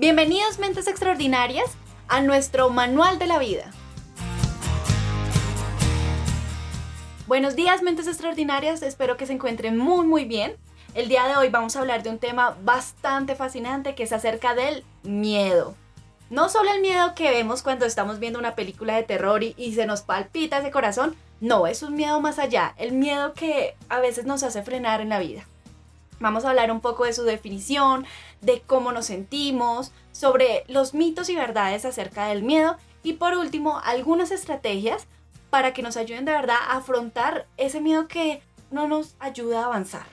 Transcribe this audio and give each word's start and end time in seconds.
Bienvenidos 0.00 0.60
mentes 0.60 0.86
extraordinarias 0.86 1.72
a 2.06 2.20
nuestro 2.20 2.70
manual 2.70 3.18
de 3.18 3.26
la 3.26 3.36
vida. 3.40 3.68
Buenos 7.26 7.56
días 7.56 7.82
mentes 7.82 8.06
extraordinarias, 8.06 8.82
espero 8.82 9.16
que 9.16 9.26
se 9.26 9.32
encuentren 9.32 9.76
muy 9.76 10.06
muy 10.06 10.24
bien. 10.24 10.56
El 10.94 11.08
día 11.08 11.26
de 11.26 11.36
hoy 11.36 11.48
vamos 11.48 11.74
a 11.74 11.80
hablar 11.80 12.04
de 12.04 12.10
un 12.10 12.20
tema 12.20 12.56
bastante 12.62 13.34
fascinante 13.34 13.96
que 13.96 14.04
es 14.04 14.12
acerca 14.12 14.54
del 14.54 14.84
miedo. 15.02 15.74
No 16.30 16.48
solo 16.48 16.70
el 16.70 16.80
miedo 16.80 17.16
que 17.16 17.32
vemos 17.32 17.64
cuando 17.64 17.84
estamos 17.84 18.20
viendo 18.20 18.38
una 18.38 18.54
película 18.54 18.94
de 18.94 19.02
terror 19.02 19.42
y, 19.42 19.72
se 19.74 19.84
nos 19.84 20.02
palpita 20.02 20.58
ese 20.58 20.70
corazón, 20.70 21.16
no, 21.40 21.66
es 21.66 21.82
un 21.82 21.96
miedo 21.96 22.20
más 22.20 22.38
allá, 22.38 22.72
el 22.78 22.92
miedo 22.92 23.34
que 23.34 23.74
a 23.88 23.98
veces 23.98 24.26
nos 24.26 24.44
hace 24.44 24.62
frenar 24.62 25.00
en 25.00 25.08
la 25.08 25.18
vida. 25.18 25.44
Vamos 26.20 26.44
a 26.44 26.50
hablar 26.50 26.72
un 26.72 26.80
poco 26.80 27.04
de 27.04 27.12
su 27.12 27.22
definición, 27.22 28.06
de 28.40 28.60
cómo 28.62 28.92
nos 28.92 29.06
sentimos, 29.06 29.92
sobre 30.12 30.64
los 30.66 30.94
mitos 30.94 31.28
y 31.28 31.36
verdades 31.36 31.84
acerca 31.84 32.26
del 32.26 32.42
miedo 32.42 32.76
y 33.02 33.14
por 33.14 33.34
último 33.34 33.80
algunas 33.84 34.32
estrategias 34.32 35.06
para 35.50 35.72
que 35.72 35.82
nos 35.82 35.96
ayuden 35.96 36.24
de 36.24 36.32
verdad 36.32 36.58
a 36.60 36.78
afrontar 36.78 37.46
ese 37.56 37.80
miedo 37.80 38.08
que 38.08 38.42
no 38.70 38.88
nos 38.88 39.14
ayuda 39.20 39.62
a 39.62 39.66
avanzar. 39.66 40.06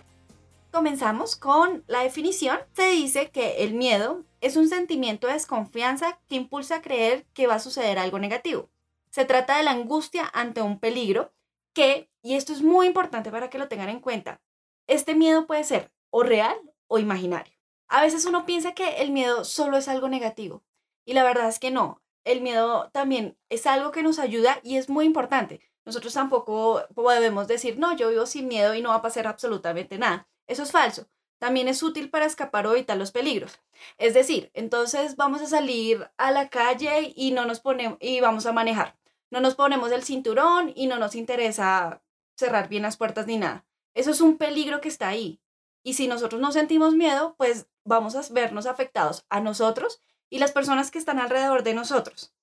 Comenzamos 0.72 1.36
con 1.36 1.84
la 1.88 2.02
definición. 2.02 2.60
Se 2.74 2.90
dice 2.90 3.30
que 3.32 3.64
el 3.64 3.74
miedo 3.74 4.24
es 4.42 4.58
un 4.58 4.68
sentimiento 4.68 5.28
de 5.28 5.34
desconfianza 5.34 6.20
que 6.28 6.36
impulsa 6.36 6.76
a 6.76 6.82
creer 6.82 7.26
que 7.34 7.48
va 7.48 7.56
a 7.56 7.60
suceder 7.60 7.98
algo 7.98 8.20
negativo. 8.20 8.70
Se 9.10 9.26
trata 9.26 9.58
de 9.58 9.64
la 9.64 9.72
angustia 9.72 10.30
ante 10.34 10.62
un 10.62 10.80
peligro 10.80 11.32
que, 11.74 12.10
y 12.22 12.36
esto 12.36 12.54
es 12.54 12.62
muy 12.62 12.88
importante 12.88 13.32
para 13.32 13.50
que 13.50 13.58
lo 13.58 13.68
tengan 13.68 13.90
en 13.90 14.02
cuenta, 14.02 14.42
este 14.88 15.16
miedo 15.16 15.48
puede 15.48 15.64
ser 15.64 15.92
o 16.18 16.24
real 16.24 16.56
o 16.88 16.98
imaginario. 16.98 17.54
A 17.90 18.02
veces 18.02 18.26
uno 18.26 18.46
piensa 18.46 18.74
que 18.74 19.02
el 19.02 19.12
miedo 19.12 19.44
solo 19.44 19.76
es 19.76 19.90
algo 19.90 20.08
negativo 20.08 20.64
y 21.04 21.14
la 21.14 21.26
verdad 21.26 21.50
es 21.50 21.60
que 21.60 21.72
no. 21.72 22.02
El 22.24 22.40
miedo 22.40 22.90
también 22.94 23.38
es 23.50 23.68
algo 23.68 23.92
que 23.92 24.02
nos 24.02 24.18
ayuda 24.18 24.62
y 24.64 24.78
es 24.78 24.88
muy 24.88 25.04
importante. 25.04 25.60
Nosotros 25.84 26.14
tampoco 26.14 26.84
podemos 26.96 27.50
decir, 27.50 27.78
no, 27.78 27.98
yo 27.98 28.08
vivo 28.12 28.26
sin 28.28 28.48
miedo 28.48 28.74
y 28.76 28.82
no 28.82 28.90
va 28.90 28.96
a 28.96 29.02
pasar 29.02 29.28
absolutamente 29.28 29.98
nada. 29.98 30.30
Eso 30.48 30.64
es 30.64 30.72
falso. 30.72 31.06
También 31.38 31.68
es 31.68 31.84
útil 31.84 32.10
para 32.10 32.26
escapar 32.26 32.66
o 32.66 32.72
evitar 32.72 32.96
los 32.96 33.12
peligros. 33.12 33.60
Es 33.98 34.14
decir, 34.14 34.52
entonces 34.54 35.18
vamos 35.18 35.42
a 35.42 35.48
salir 35.48 36.10
a 36.16 36.32
la 36.32 36.48
calle 36.48 37.12
y 37.14 37.32
no 37.32 37.46
nos 37.46 37.60
ponemos 37.60 37.98
y 38.00 38.22
vamos 38.22 38.46
a 38.46 38.54
manejar. 38.54 38.98
No 39.32 39.42
nos 39.42 39.56
ponemos 39.56 39.92
el 39.92 40.04
cinturón 40.04 40.72
y 40.78 40.88
no 40.88 40.98
nos 40.98 41.14
interesa 41.14 42.02
cerrar 42.38 42.70
bien 42.70 42.84
las 42.84 42.96
puertas 42.96 43.28
ni 43.28 43.38
nada. 43.38 43.66
Eso 43.94 44.12
es 44.12 44.22
un 44.22 44.38
peligro 44.38 44.80
que 44.80 44.88
está 44.88 45.10
ahí. 45.10 45.42
Y 45.86 45.94
si 45.94 46.08
nosotros 46.08 46.42
no 46.42 46.52
sentimos 46.52 46.96
miedo, 46.96 47.36
pues 47.38 47.68
vamos 47.86 48.16
a 48.16 48.34
vernos 48.34 48.66
afectados 48.66 49.24
a 49.30 49.40
nosotros 49.40 50.02
y 50.32 50.40
las 50.40 50.52
personas 50.52 50.90
que 50.90 50.98
están 50.98 51.20
alrededor 51.20 51.62
de 51.62 51.76
nosotros. 51.76 52.34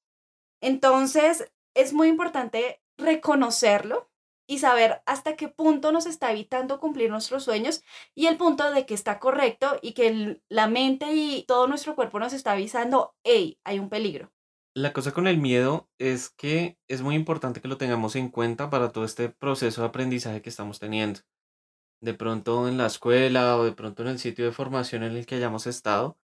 Entonces, 0.61 1.53
es 1.75 1.93
muy 1.93 2.07
importante 2.07 2.81
reconocerlo 2.97 4.09
y 4.47 4.59
saber 4.59 5.03
hasta 5.07 5.35
qué 5.35 5.49
punto 5.49 5.91
nos 5.91 6.07
está 6.07 6.31
evitando 6.31 6.79
cumplir 6.79 7.11
nuestros 7.11 7.43
sueños 7.43 7.83
y 8.15 8.27
el 8.27 8.37
punto 8.37 8.71
de 8.71 8.87
que 8.87 8.95
está 8.95 9.19
correcto 9.19 9.77
y 9.83 9.93
que 9.93 10.41
la 10.49 10.69
mente 10.69 11.13
y 11.13 11.43
todo 11.43 11.67
nuestro 11.67 11.97
cuerpo 11.97 12.21
nos 12.21 12.33
está 12.33 12.53
avisando, 12.53 13.17
hey, 13.25 13.59
hay 13.65 13.81
un 13.81 13.89
peligro. 13.89 14.31
La 14.75 14.93
cosa 14.93 15.13
con 15.13 15.27
el 15.27 15.39
miedo 15.39 15.89
es 15.99 16.31
que 16.31 16.79
es 16.87 17.03
muy 17.03 17.17
importante 17.17 17.61
que 17.61 17.69
lo 17.69 17.77
tengamos 17.77 18.15
en 18.15 18.29
cuenta 18.29 18.71
para 18.71 18.93
todo 18.93 19.05
este 19.05 19.31
proceso 19.31 19.81
de 19.81 19.89
aprendizaje 19.89 20.43
que 20.43 20.49
estamos 20.49 20.79
teniendo 20.79 21.21
de 22.03 22.15
pronto 22.15 22.69
en 22.69 22.77
la 22.77 22.87
escuela 22.87 23.57
o 23.57 23.65
de 23.65 23.73
pronto 23.73 24.03
en 24.03 24.09
el 24.09 24.19
sitio 24.19 24.45
de 24.45 24.53
formación 24.53 25.05
en 25.05 25.17
el 25.17 25.25
que 25.25 25.37
hayamos 25.37 25.67
estado, 25.67 26.19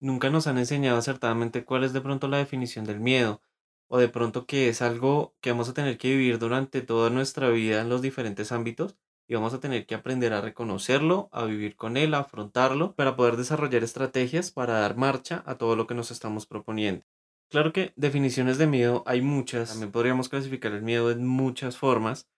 nunca 0.00 0.28
nos 0.28 0.46
han 0.46 0.58
enseñado 0.58 0.98
acertadamente 0.98 1.64
cuál 1.64 1.84
es 1.84 1.92
de 1.92 2.00
pronto 2.00 2.28
la 2.28 2.38
definición 2.38 2.84
del 2.84 3.00
miedo, 3.00 3.40
o 3.88 3.98
de 3.98 4.08
pronto 4.08 4.46
que 4.46 4.68
es 4.68 4.82
algo 4.82 5.34
que 5.40 5.52
vamos 5.52 5.68
a 5.68 5.74
tener 5.74 5.98
que 5.98 6.10
vivir 6.10 6.38
durante 6.38 6.82
toda 6.82 7.10
nuestra 7.10 7.48
vida 7.48 7.80
en 7.80 7.88
los 7.88 8.02
diferentes 8.02 8.52
ámbitos 8.52 8.96
y 9.28 9.34
vamos 9.34 9.54
a 9.54 9.60
tener 9.60 9.86
que 9.86 9.94
aprender 9.94 10.32
a 10.32 10.40
reconocerlo, 10.40 11.28
a 11.30 11.44
vivir 11.44 11.76
con 11.76 11.96
él, 11.96 12.14
a 12.14 12.20
afrontarlo, 12.20 12.96
para 12.96 13.14
poder 13.14 13.36
desarrollar 13.36 13.84
estrategias 13.84 14.50
para 14.50 14.80
dar 14.80 14.96
marcha 14.96 15.44
a 15.46 15.54
todo 15.54 15.76
lo 15.76 15.86
que 15.86 15.94
nos 15.94 16.10
estamos 16.10 16.46
proponiendo. 16.46 17.04
Claro 17.48 17.72
que 17.72 17.92
definiciones 17.94 18.58
de 18.58 18.66
miedo 18.66 19.04
hay 19.06 19.22
muchas, 19.22 19.70
también 19.70 19.92
podríamos 19.92 20.28
clasificar 20.28 20.72
el 20.72 20.82
miedo 20.82 21.12
en 21.12 21.26
muchas 21.26 21.76
formas. 21.76 22.28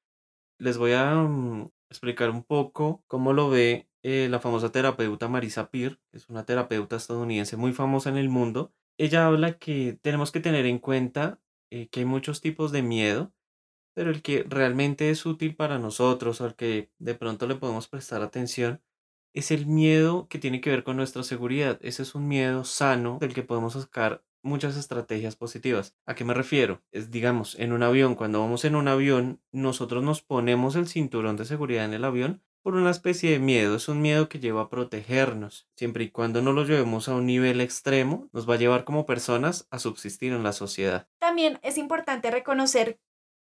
Les 0.58 0.78
voy 0.78 0.92
a 0.92 1.14
mm, 1.14 1.70
explicar 1.92 2.30
un 2.30 2.42
poco 2.44 3.04
cómo 3.06 3.32
lo 3.32 3.50
ve 3.50 3.88
eh, 4.02 4.28
la 4.28 4.40
famosa 4.40 4.72
terapeuta 4.72 5.28
Marisa 5.28 5.70
Peer, 5.70 6.00
que 6.10 6.18
es 6.18 6.28
una 6.28 6.44
terapeuta 6.44 6.96
estadounidense 6.96 7.56
muy 7.56 7.72
famosa 7.72 8.10
en 8.10 8.16
el 8.16 8.28
mundo. 8.28 8.74
Ella 8.98 9.26
habla 9.26 9.58
que 9.58 9.98
tenemos 10.02 10.32
que 10.32 10.40
tener 10.40 10.66
en 10.66 10.78
cuenta 10.78 11.40
eh, 11.70 11.88
que 11.88 12.00
hay 12.00 12.06
muchos 12.06 12.40
tipos 12.40 12.72
de 12.72 12.82
miedo, 12.82 13.32
pero 13.94 14.10
el 14.10 14.22
que 14.22 14.44
realmente 14.48 15.10
es 15.10 15.24
útil 15.26 15.56
para 15.56 15.78
nosotros 15.78 16.40
al 16.40 16.56
que 16.56 16.90
de 16.98 17.14
pronto 17.14 17.46
le 17.46 17.56
podemos 17.56 17.88
prestar 17.88 18.22
atención 18.22 18.82
es 19.34 19.50
el 19.50 19.66
miedo 19.66 20.28
que 20.28 20.38
tiene 20.38 20.60
que 20.60 20.70
ver 20.70 20.84
con 20.84 20.96
nuestra 20.96 21.22
seguridad. 21.22 21.78
Ese 21.82 22.02
es 22.02 22.14
un 22.14 22.28
miedo 22.28 22.64
sano 22.64 23.18
del 23.20 23.34
que 23.34 23.42
podemos 23.42 23.74
sacar 23.74 24.24
muchas 24.42 24.76
estrategias 24.76 25.36
positivas. 25.36 25.96
¿A 26.06 26.14
qué 26.14 26.24
me 26.24 26.34
refiero? 26.34 26.82
Es, 26.92 27.10
digamos, 27.10 27.58
en 27.58 27.72
un 27.72 27.82
avión, 27.82 28.14
cuando 28.14 28.40
vamos 28.40 28.64
en 28.64 28.76
un 28.76 28.88
avión, 28.88 29.40
nosotros 29.50 30.02
nos 30.02 30.22
ponemos 30.22 30.76
el 30.76 30.88
cinturón 30.88 31.36
de 31.36 31.44
seguridad 31.44 31.84
en 31.84 31.94
el 31.94 32.04
avión 32.04 32.42
por 32.62 32.76
una 32.76 32.90
especie 32.90 33.32
de 33.32 33.38
miedo, 33.40 33.74
es 33.74 33.88
un 33.88 34.00
miedo 34.00 34.28
que 34.28 34.38
lleva 34.38 34.62
a 34.62 34.68
protegernos. 34.68 35.68
Siempre 35.76 36.04
y 36.04 36.10
cuando 36.10 36.42
no 36.42 36.52
lo 36.52 36.64
llevemos 36.64 37.08
a 37.08 37.14
un 37.14 37.26
nivel 37.26 37.60
extremo, 37.60 38.28
nos 38.32 38.48
va 38.48 38.54
a 38.54 38.58
llevar 38.58 38.84
como 38.84 39.04
personas 39.04 39.66
a 39.70 39.80
subsistir 39.80 40.32
en 40.32 40.44
la 40.44 40.52
sociedad. 40.52 41.08
También 41.18 41.58
es 41.62 41.76
importante 41.76 42.30
reconocer 42.30 43.00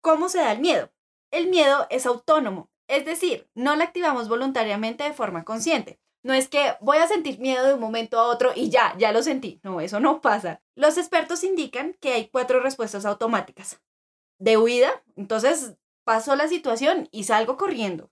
cómo 0.02 0.28
se 0.28 0.38
da 0.38 0.52
el 0.52 0.60
miedo. 0.60 0.92
El 1.30 1.48
miedo 1.48 1.86
es 1.88 2.04
autónomo, 2.04 2.70
es 2.86 3.04
decir, 3.04 3.48
no 3.54 3.76
lo 3.76 3.82
activamos 3.82 4.28
voluntariamente 4.28 5.04
de 5.04 5.12
forma 5.12 5.44
consciente. 5.44 5.98
No 6.28 6.34
es 6.34 6.46
que 6.46 6.74
voy 6.82 6.98
a 6.98 7.08
sentir 7.08 7.40
miedo 7.40 7.66
de 7.66 7.72
un 7.72 7.80
momento 7.80 8.18
a 8.18 8.24
otro 8.24 8.52
y 8.54 8.68
ya, 8.68 8.94
ya 8.98 9.12
lo 9.12 9.22
sentí. 9.22 9.60
No, 9.62 9.80
eso 9.80 9.98
no 9.98 10.20
pasa. 10.20 10.60
Los 10.74 10.98
expertos 10.98 11.42
indican 11.42 11.96
que 12.00 12.12
hay 12.12 12.28
cuatro 12.28 12.60
respuestas 12.60 13.06
automáticas. 13.06 13.80
De 14.38 14.58
huida, 14.58 14.90
entonces 15.16 15.78
paso 16.04 16.36
la 16.36 16.46
situación 16.46 17.08
y 17.12 17.24
salgo 17.24 17.56
corriendo. 17.56 18.10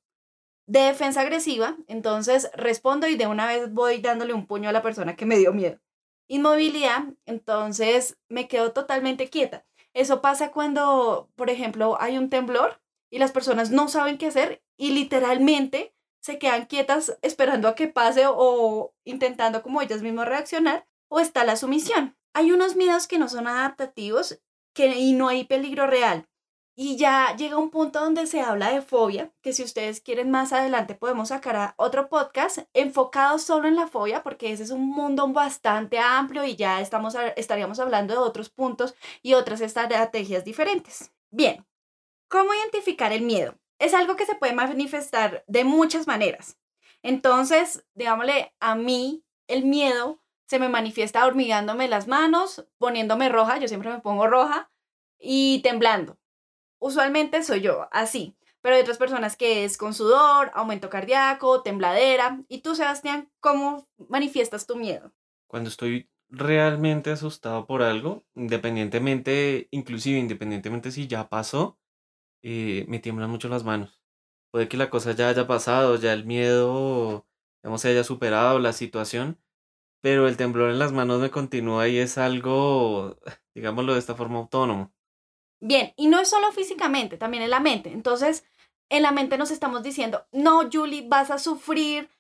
De 0.67 0.81
defensa 0.81 1.21
agresiva, 1.21 1.77
entonces 1.89 2.51
respondo 2.55 3.07
y 3.07 3.17
de 3.17 3.27
una 3.27 3.47
vez 3.49 3.71
voy 3.71 3.99
dándole 3.99 4.33
un 4.33 4.47
puño 4.47 4.71
a 4.71 4.73
la 4.73 4.81
persona 4.81 5.15
que 5.15 5.27
me 5.27 5.37
dio 5.37 5.53
miedo. 5.53 5.79
Inmovilidad, 6.27 7.05
entonces 7.27 8.17
me 8.31 8.49
quedo 8.49 8.73
totalmente 8.73 9.29
quieta. 9.29 9.67
Eso 9.93 10.23
pasa 10.23 10.53
cuando, 10.53 11.29
por 11.37 11.51
ejemplo, 11.51 11.99
hay 12.01 12.17
un 12.17 12.31
temblor 12.31 12.81
y 13.11 13.19
las 13.19 13.33
personas 13.33 13.71
no 13.71 13.89
saben 13.89 14.17
qué 14.17 14.29
hacer 14.29 14.63
y 14.79 14.93
literalmente 14.93 15.95
se 16.27 16.41
quedan 16.41 16.67
quietas 16.67 17.17
esperando 17.23 17.69
a 17.69 17.77
que 17.77 17.87
pase 17.87 18.25
o 18.27 18.93
intentando 19.05 19.63
como 19.63 19.81
ellas 19.81 20.03
mismas 20.03 20.27
reaccionar, 20.27 20.85
o 21.09 21.21
está 21.21 21.45
la 21.45 21.55
sumisión. 21.55 22.17
Hay 22.35 22.51
unos 22.51 22.75
miedos 22.75 23.07
que 23.07 23.21
no 23.21 23.29
son 23.29 23.47
adaptativos 23.47 24.41
que, 24.75 24.89
y 24.99 25.13
no 25.13 25.29
hay 25.29 25.45
peligro 25.45 25.87
real. 25.87 26.29
Y 26.77 26.97
ya 26.97 27.37
llega 27.37 27.59
un 27.59 27.71
punto 27.71 28.01
donde 28.01 28.27
se 28.27 28.41
habla 28.41 28.73
de 28.73 28.83
fobia, 28.83 29.33
que 29.41 29.53
si 29.53 29.63
ustedes 29.63 30.01
quieren 30.01 30.33
más 30.33 30.53
adelante 30.53 30.97
podemos 30.97 31.29
sacar 31.29 31.75
otro 31.77 32.09
podcast 32.09 32.59
enfocado 32.75 33.39
solo 33.39 33.69
en 33.69 33.77
la 33.77 33.87
fobia, 33.87 34.25
porque 34.25 34.51
ese 34.51 34.65
es 34.65 34.73
un 34.73 34.85
mundo 34.85 35.29
bastante 35.29 36.01
amplio 36.01 36.43
y 36.45 36.57
ya 36.57 36.81
estamos, 36.81 37.17
estaríamos 37.37 37.79
hablando 37.79 38.15
de 38.15 38.19
otros 38.19 38.51
puntos 38.51 38.97
y 39.23 39.35
otras 39.35 39.61
estrategias 39.61 40.45
diferentes. 40.45 41.13
Bien, 41.31 41.65
¿cómo 42.29 42.53
identificar 42.53 43.13
el 43.13 43.23
miedo? 43.23 43.55
Es 43.79 43.95
algo 43.95 44.17
que 44.17 44.27
se 44.27 44.35
puede 44.35 44.53
manifestar 44.53 45.45
de 45.47 45.65
muchas 45.65 46.07
maneras. 46.07 46.59
Entonces, 47.03 47.85
digámosle, 47.95 48.55
a 48.61 48.75
mí 48.75 49.25
el 49.49 49.65
miedo 49.65 50.23
se 50.47 50.59
me 50.59 50.69
manifiesta 50.69 51.27
hormigándome 51.27 51.89
las 51.89 52.07
manos, 52.07 52.67
poniéndome 52.79 53.29
roja, 53.29 53.59
yo 53.59 53.69
siempre 53.69 53.91
me 53.91 54.01
pongo 54.01 54.27
roja, 54.27 54.71
y 55.19 55.61
temblando. 55.63 56.19
Usualmente 56.79 57.43
soy 57.43 57.63
yo, 57.63 57.89
así. 57.91 58.37
Pero 58.61 58.75
hay 58.75 58.83
otras 58.83 58.99
personas 58.99 59.37
que 59.37 59.65
es 59.65 59.79
con 59.79 59.95
sudor, 59.95 60.51
aumento 60.55 60.91
cardíaco, 60.91 61.63
tembladera. 61.63 62.43
¿Y 62.49 62.63
tú, 62.63 62.75
Sebastián, 62.75 63.31
cómo 63.41 63.89
manifiestas 64.09 64.67
tu 64.67 64.77
miedo? 64.77 65.13
Cuando 65.47 65.71
estoy 65.71 66.11
realmente 66.29 67.11
asustado 67.11 67.67
por 67.67 67.83
algo, 67.83 68.25
independientemente, 68.35 69.69
inclusive 69.71 70.19
independientemente 70.19 70.91
si 70.91 71.07
ya 71.07 71.29
pasó, 71.29 71.79
eh, 72.43 72.85
me 72.89 72.99
tiemblan 72.99 73.31
mucho 73.31 73.49
las 73.49 73.65
manos. 73.65 74.03
Puede 74.51 74.69
que 74.69 74.77
la 74.77 74.91
cosa 74.91 75.13
ya 75.13 75.29
haya 75.29 75.47
pasado, 75.47 75.97
ya 75.97 76.13
el 76.13 76.25
miedo, 76.25 77.27
digamos, 77.63 77.81
se 77.81 77.89
haya 77.91 78.05
superado 78.05 78.59
la 78.59 78.73
situación, 78.73 79.39
pero 80.01 80.29
el 80.29 80.37
temblor 80.37 80.71
en 80.71 80.79
las 80.79 80.93
manos 80.93 81.21
me 81.21 81.31
continúa 81.31 81.89
y 81.89 81.99
es 81.99 82.19
algo, 82.19 83.19
digámoslo 83.55 83.95
de 83.95 83.99
esta 83.99 84.15
forma, 84.15 84.39
autónomo. 84.39 84.93
Bien, 85.61 85.93
y 85.97 86.09
no 86.09 86.21
es 86.21 86.29
solo 86.29 86.53
físicamente, 86.53 87.17
también 87.17 87.43
en 87.43 87.51
la 87.51 87.61
mente. 87.61 87.91
Entonces, 87.93 88.45
en 88.89 89.03
la 89.03 89.13
mente 89.13 89.39
nos 89.39 89.51
estamos 89.51 89.83
diciendo, 89.83 90.27
no, 90.33 90.69
Julie, 90.71 91.09
vas 91.09 91.31
a 91.31 91.39
sufrir 91.39 92.11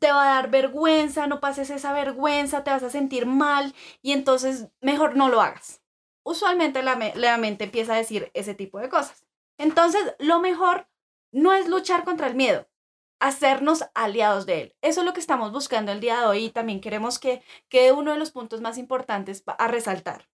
te 0.00 0.10
va 0.10 0.22
a 0.22 0.34
dar 0.34 0.50
vergüenza, 0.50 1.26
no 1.26 1.40
pases 1.40 1.70
esa 1.70 1.92
vergüenza, 1.92 2.64
te 2.64 2.70
vas 2.70 2.82
a 2.82 2.90
sentir 2.90 3.26
mal 3.26 3.74
y 4.02 4.12
entonces 4.12 4.68
mejor 4.80 5.16
no 5.16 5.28
lo 5.28 5.40
hagas. 5.40 5.82
Usualmente 6.24 6.82
la, 6.82 7.12
la 7.14 7.36
mente 7.38 7.64
empieza 7.64 7.94
a 7.94 7.98
decir 7.98 8.30
ese 8.34 8.54
tipo 8.54 8.80
de 8.80 8.88
cosas. 8.88 9.25
Entonces, 9.58 10.14
lo 10.18 10.40
mejor 10.40 10.88
no 11.32 11.52
es 11.52 11.68
luchar 11.68 12.04
contra 12.04 12.26
el 12.26 12.34
miedo, 12.34 12.68
hacernos 13.20 13.84
aliados 13.94 14.46
de 14.46 14.62
él. 14.62 14.76
Eso 14.82 15.00
es 15.00 15.06
lo 15.06 15.12
que 15.12 15.20
estamos 15.20 15.52
buscando 15.52 15.92
el 15.92 16.00
día 16.00 16.20
de 16.20 16.26
hoy 16.26 16.44
y 16.46 16.50
también 16.50 16.80
queremos 16.80 17.18
que 17.18 17.42
quede 17.68 17.92
uno 17.92 18.12
de 18.12 18.18
los 18.18 18.30
puntos 18.30 18.60
más 18.60 18.78
importantes 18.78 19.42
a 19.46 19.68
resaltar. 19.68 20.28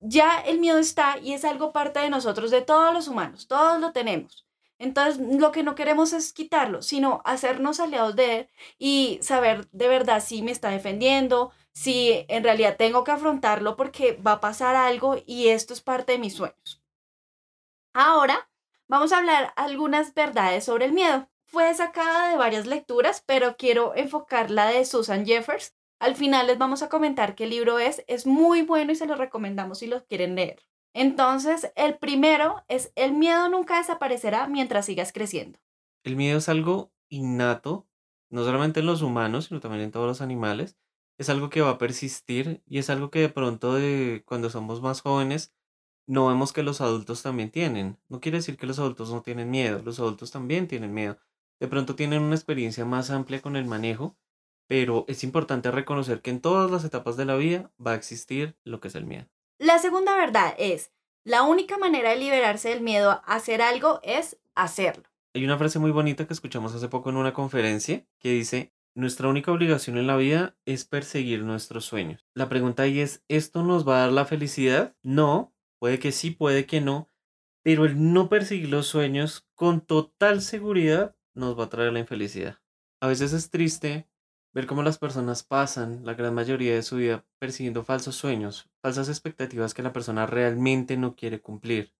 Ya 0.00 0.40
el 0.40 0.58
miedo 0.58 0.78
está 0.78 1.18
y 1.18 1.32
es 1.32 1.44
algo 1.44 1.72
parte 1.72 2.00
de 2.00 2.10
nosotros, 2.10 2.50
de 2.50 2.62
todos 2.62 2.92
los 2.92 3.06
humanos, 3.08 3.46
todos 3.46 3.80
lo 3.80 3.92
tenemos. 3.92 4.46
Entonces, 4.78 5.20
lo 5.38 5.52
que 5.52 5.62
no 5.62 5.76
queremos 5.76 6.12
es 6.12 6.32
quitarlo, 6.32 6.82
sino 6.82 7.22
hacernos 7.24 7.78
aliados 7.78 8.16
de 8.16 8.40
él 8.40 8.48
y 8.78 9.20
saber 9.22 9.68
de 9.70 9.86
verdad 9.86 10.20
si 10.20 10.42
me 10.42 10.50
está 10.50 10.70
defendiendo, 10.70 11.52
si 11.72 12.24
en 12.28 12.42
realidad 12.42 12.76
tengo 12.76 13.04
que 13.04 13.12
afrontarlo 13.12 13.76
porque 13.76 14.14
va 14.14 14.32
a 14.32 14.40
pasar 14.40 14.74
algo 14.74 15.22
y 15.24 15.48
esto 15.48 15.72
es 15.72 15.82
parte 15.82 16.12
de 16.12 16.18
mis 16.18 16.34
sueños. 16.34 16.81
Ahora, 17.94 18.48
vamos 18.88 19.12
a 19.12 19.18
hablar 19.18 19.52
algunas 19.54 20.14
verdades 20.14 20.64
sobre 20.64 20.86
el 20.86 20.92
miedo. 20.92 21.28
Fue 21.44 21.74
sacada 21.74 22.30
de 22.30 22.38
varias 22.38 22.66
lecturas, 22.66 23.22
pero 23.26 23.56
quiero 23.58 23.94
enfocar 23.94 24.50
la 24.50 24.66
de 24.66 24.86
Susan 24.86 25.26
Jeffers. 25.26 25.74
Al 26.00 26.16
final 26.16 26.46
les 26.46 26.56
vamos 26.56 26.82
a 26.82 26.88
comentar 26.88 27.34
qué 27.34 27.46
libro 27.46 27.78
es. 27.78 28.02
Es 28.06 28.26
muy 28.26 28.62
bueno 28.62 28.92
y 28.92 28.96
se 28.96 29.06
lo 29.06 29.14
recomendamos 29.14 29.80
si 29.80 29.86
lo 29.86 30.06
quieren 30.06 30.34
leer. 30.34 30.62
Entonces, 30.94 31.70
el 31.76 31.98
primero 31.98 32.64
es 32.68 32.92
el 32.96 33.12
miedo 33.12 33.48
nunca 33.50 33.76
desaparecerá 33.76 34.46
mientras 34.48 34.86
sigas 34.86 35.12
creciendo. 35.12 35.58
El 36.02 36.16
miedo 36.16 36.38
es 36.38 36.48
algo 36.48 36.92
innato, 37.10 37.86
no 38.30 38.44
solamente 38.44 38.80
en 38.80 38.86
los 38.86 39.02
humanos, 39.02 39.46
sino 39.46 39.60
también 39.60 39.84
en 39.84 39.90
todos 39.90 40.06
los 40.06 40.22
animales. 40.22 40.78
Es 41.18 41.28
algo 41.28 41.50
que 41.50 41.60
va 41.60 41.70
a 41.70 41.78
persistir 41.78 42.62
y 42.66 42.78
es 42.78 42.88
algo 42.88 43.10
que 43.10 43.20
de 43.20 43.28
pronto 43.28 43.74
de 43.74 44.22
cuando 44.24 44.48
somos 44.48 44.80
más 44.80 45.02
jóvenes 45.02 45.52
no 46.06 46.28
vemos 46.28 46.52
que 46.52 46.62
los 46.62 46.80
adultos 46.80 47.22
también 47.22 47.50
tienen. 47.50 47.98
No 48.08 48.20
quiere 48.20 48.38
decir 48.38 48.56
que 48.56 48.66
los 48.66 48.78
adultos 48.78 49.10
no 49.10 49.22
tienen 49.22 49.50
miedo, 49.50 49.80
los 49.84 49.98
adultos 49.98 50.30
también 50.30 50.68
tienen 50.68 50.92
miedo. 50.92 51.18
De 51.60 51.68
pronto 51.68 51.94
tienen 51.94 52.22
una 52.22 52.34
experiencia 52.34 52.84
más 52.84 53.10
amplia 53.10 53.40
con 53.40 53.56
el 53.56 53.64
manejo, 53.64 54.16
pero 54.66 55.04
es 55.08 55.22
importante 55.22 55.70
reconocer 55.70 56.22
que 56.22 56.30
en 56.30 56.40
todas 56.40 56.70
las 56.70 56.84
etapas 56.84 57.16
de 57.16 57.24
la 57.24 57.36
vida 57.36 57.70
va 57.84 57.92
a 57.92 57.96
existir 57.96 58.56
lo 58.64 58.80
que 58.80 58.88
es 58.88 58.94
el 58.94 59.04
miedo. 59.04 59.26
La 59.58 59.78
segunda 59.78 60.16
verdad 60.16 60.54
es, 60.58 60.90
la 61.24 61.44
única 61.44 61.78
manera 61.78 62.10
de 62.10 62.16
liberarse 62.16 62.70
del 62.70 62.80
miedo 62.80 63.10
a 63.10 63.34
hacer 63.34 63.62
algo 63.62 64.00
es 64.02 64.38
hacerlo. 64.54 65.04
Hay 65.34 65.44
una 65.44 65.56
frase 65.56 65.78
muy 65.78 65.92
bonita 65.92 66.26
que 66.26 66.34
escuchamos 66.34 66.74
hace 66.74 66.88
poco 66.88 67.10
en 67.10 67.16
una 67.16 67.32
conferencia 67.32 68.04
que 68.18 68.30
dice, 68.30 68.72
nuestra 68.94 69.28
única 69.28 69.52
obligación 69.52 69.96
en 69.96 70.06
la 70.06 70.16
vida 70.16 70.56
es 70.66 70.84
perseguir 70.84 71.44
nuestros 71.44 71.84
sueños. 71.84 72.26
La 72.34 72.48
pregunta 72.48 72.82
ahí 72.82 73.00
es, 73.00 73.24
¿esto 73.28 73.62
nos 73.62 73.88
va 73.88 73.96
a 73.96 74.00
dar 74.00 74.12
la 74.12 74.26
felicidad? 74.26 74.94
No, 75.02 75.54
puede 75.82 75.98
que 75.98 76.12
sí, 76.12 76.30
puede 76.30 76.64
que 76.64 76.80
no, 76.80 77.10
pero 77.64 77.86
el 77.86 78.12
no 78.12 78.28
perseguir 78.28 78.68
los 78.68 78.86
sueños 78.86 79.48
con 79.56 79.80
total 79.80 80.40
seguridad 80.40 81.16
nos 81.34 81.58
va 81.58 81.64
a 81.64 81.70
traer 81.70 81.92
la 81.92 81.98
infelicidad. 81.98 82.60
A 83.00 83.08
veces 83.08 83.32
es 83.32 83.50
triste 83.50 84.08
ver 84.54 84.68
cómo 84.68 84.84
las 84.84 84.98
personas 84.98 85.42
pasan 85.42 86.04
la 86.04 86.14
gran 86.14 86.34
mayoría 86.34 86.72
de 86.72 86.84
su 86.84 86.98
vida 86.98 87.26
persiguiendo 87.40 87.82
falsos 87.82 88.14
sueños, 88.14 88.70
falsas 88.80 89.08
expectativas 89.08 89.74
que 89.74 89.82
la 89.82 89.92
persona 89.92 90.24
realmente 90.24 90.96
no 90.96 91.16
quiere 91.16 91.40
cumplir. 91.40 91.92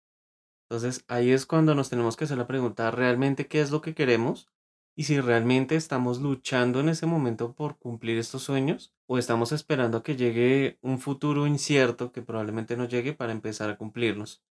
Entonces 0.71 1.05
ahí 1.09 1.33
es 1.33 1.45
cuando 1.45 1.75
nos 1.75 1.91
tenemos 1.91 2.17
que 2.17 2.27
hacer 2.27 2.39
la 2.39 2.47
pregunta 2.47 2.89
realmente 2.93 3.49
qué 3.49 3.61
es 3.61 3.73
lo 3.73 3.83
que 3.83 3.97
queremos 3.97 4.49
y 4.95 5.05
si 5.05 5.21
realmente 5.21 5.77
estamos 5.77 6.21
luchando 6.21 6.81
en 6.81 6.89
ese 6.89 7.07
momento 7.07 7.55
por 7.55 7.79
cumplir 7.79 8.19
estos 8.19 8.43
sueños 8.43 8.95
o 9.07 9.19
estamos 9.19 9.53
esperando 9.53 9.99
a 9.99 10.03
que 10.03 10.17
llegue 10.17 10.79
un 10.83 10.99
futuro 10.99 11.47
incierto 11.47 12.13
que 12.13 12.23
probablemente 12.23 12.77
no 12.77 12.87
llegue 12.87 13.15
para 13.15 13.33
empezar 13.33 13.71
a 13.71 13.79
cumplirlos. 13.79 14.43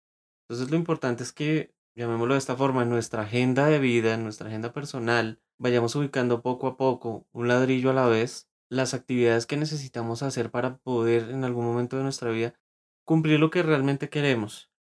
Entonces 0.48 0.72
lo 0.72 0.78
importante 0.78 1.24
es 1.24 1.32
que, 1.32 1.74
llamémoslo 1.96 2.34
de 2.34 2.40
esta 2.40 2.56
forma, 2.56 2.84
en 2.84 2.90
nuestra 2.90 3.24
agenda 3.24 3.68
de 3.68 3.80
vida, 3.80 4.14
en 4.14 4.24
nuestra 4.24 4.48
agenda 4.48 4.74
personal, 4.74 5.40
vayamos 5.58 5.96
ubicando 5.96 6.42
poco 6.42 6.68
a 6.68 6.78
poco, 6.78 7.28
un 7.32 7.48
ladrillo 7.48 7.92
a 7.92 7.94
la 7.94 8.08
vez, 8.08 8.50
las 8.68 8.94
actividades 8.94 9.46
que 9.46 9.58
necesitamos 9.58 10.24
hacer 10.24 10.50
para 10.50 10.78
poder 10.78 11.30
en 11.30 11.44
algún 11.44 11.66
momento 11.66 11.98
de 11.98 12.04
nuestra 12.04 12.32
vida 12.32 12.56
cumplir 13.06 13.40
lo 13.40 13.50
que 13.52 13.62
realmente 13.62 14.10
queremos. 14.10 14.72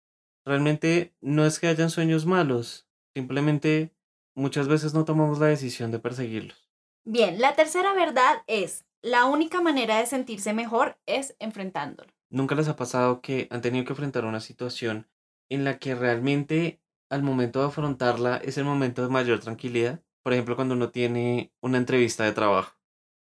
Realmente 0.44 1.14
no 1.20 1.44
es 1.44 1.58
que 1.58 1.66
hayan 1.66 1.90
sueños 1.90 2.24
malos, 2.24 2.88
simplemente 3.14 3.92
muchas 4.34 4.68
veces 4.68 4.94
no 4.94 5.04
tomamos 5.04 5.38
la 5.38 5.46
decisión 5.46 5.90
de 5.90 5.98
perseguirlos. 5.98 6.70
Bien, 7.04 7.40
la 7.40 7.54
tercera 7.54 7.94
verdad 7.94 8.42
es, 8.46 8.84
la 9.02 9.26
única 9.26 9.60
manera 9.60 9.98
de 9.98 10.06
sentirse 10.06 10.52
mejor 10.52 10.98
es 11.06 11.34
enfrentándolo. 11.38 12.12
¿Nunca 12.28 12.54
les 12.54 12.68
ha 12.68 12.76
pasado 12.76 13.20
que 13.20 13.48
han 13.50 13.60
tenido 13.60 13.84
que 13.84 13.92
enfrentar 13.92 14.24
una 14.24 14.40
situación 14.40 15.08
en 15.48 15.64
la 15.64 15.78
que 15.78 15.94
realmente 15.94 16.80
al 17.08 17.22
momento 17.22 17.60
de 17.60 17.66
afrontarla 17.66 18.36
es 18.36 18.56
el 18.58 18.64
momento 18.64 19.02
de 19.02 19.08
mayor 19.08 19.40
tranquilidad? 19.40 20.00
por 20.22 20.32
ejemplo, 20.32 20.56
cuando 20.56 20.74
uno 20.74 20.90
tiene 20.90 21.52
una 21.60 21.78
entrevista 21.78 22.24
de 22.24 22.32
trabajo. 22.32 22.76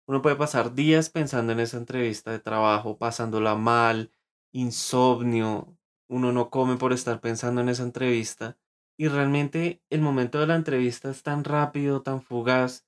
Uno 0.07 0.21
puede 0.21 0.35
pasar 0.35 0.73
días 0.73 1.09
pensando 1.09 1.53
en 1.53 1.59
esa 1.59 1.77
entrevista 1.77 2.31
de 2.31 2.39
trabajo, 2.39 2.97
pasándola 2.97 3.55
mal, 3.55 4.11
insomnio, 4.51 5.77
uno 6.09 6.31
no 6.31 6.49
come 6.49 6.75
por 6.77 6.93
estar 6.93 7.19
pensando 7.21 7.61
en 7.61 7.69
esa 7.69 7.83
entrevista. 7.83 8.57
Y 8.97 9.07
realmente 9.07 9.83
el 9.89 10.01
momento 10.01 10.39
de 10.39 10.47
la 10.47 10.55
entrevista 10.55 11.09
es 11.09 11.23
tan 11.23 11.43
rápido, 11.43 12.01
tan 12.01 12.21
fugaz. 12.21 12.85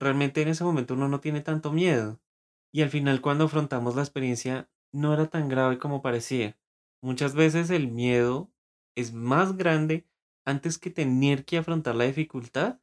Realmente 0.00 0.42
en 0.42 0.48
ese 0.48 0.64
momento 0.64 0.94
uno 0.94 1.08
no 1.08 1.20
tiene 1.20 1.40
tanto 1.40 1.72
miedo. 1.72 2.20
Y 2.72 2.82
al 2.82 2.90
final 2.90 3.20
cuando 3.20 3.44
afrontamos 3.44 3.94
la 3.94 4.02
experiencia 4.02 4.68
no 4.92 5.14
era 5.14 5.26
tan 5.28 5.48
grave 5.48 5.78
como 5.78 6.02
parecía. 6.02 6.58
Muchas 7.02 7.34
veces 7.34 7.70
el 7.70 7.90
miedo 7.90 8.52
es 8.96 9.12
más 9.12 9.56
grande 9.56 10.08
antes 10.44 10.78
que 10.78 10.90
tener 10.90 11.44
que 11.44 11.58
afrontar 11.58 11.94
la 11.94 12.04
dificultad 12.04 12.80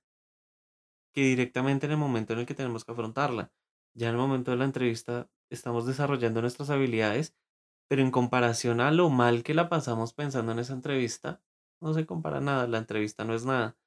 que 1.14 1.22
directamente 1.22 1.86
en 1.86 1.92
el 1.92 1.98
momento 1.98 2.34
en 2.34 2.40
el 2.40 2.46
que 2.46 2.54
tenemos 2.54 2.86
que 2.86 2.92
afrontarla. 2.92 3.52
Ya 3.94 4.08
en 4.08 4.16
el 4.16 4.22
momento 4.22 4.52
de 4.52 4.58
la 4.58 4.66
entrevista 4.66 5.30
estamos 5.50 5.86
desarrollando 5.86 6.42
nuestras 6.42 6.70
habilidades, 6.70 7.36
pero 7.90 8.02
en 8.02 8.12
comparación 8.12 8.80
a 8.80 8.92
lo 8.92 9.10
mal 9.10 9.44
que 9.44 9.54
la 9.54 9.68
pasamos 9.68 10.14
pensando 10.14 10.54
en 10.54 10.60
esa 10.60 10.74
entrevista, 10.74 11.42
no 11.82 11.94
se 11.94 12.06
compara 12.06 12.42
nada, 12.42 12.68
la 12.68 12.78
entrevista 12.78 13.26
no 13.26 13.34
es 13.34 13.46
nada. 13.46 13.78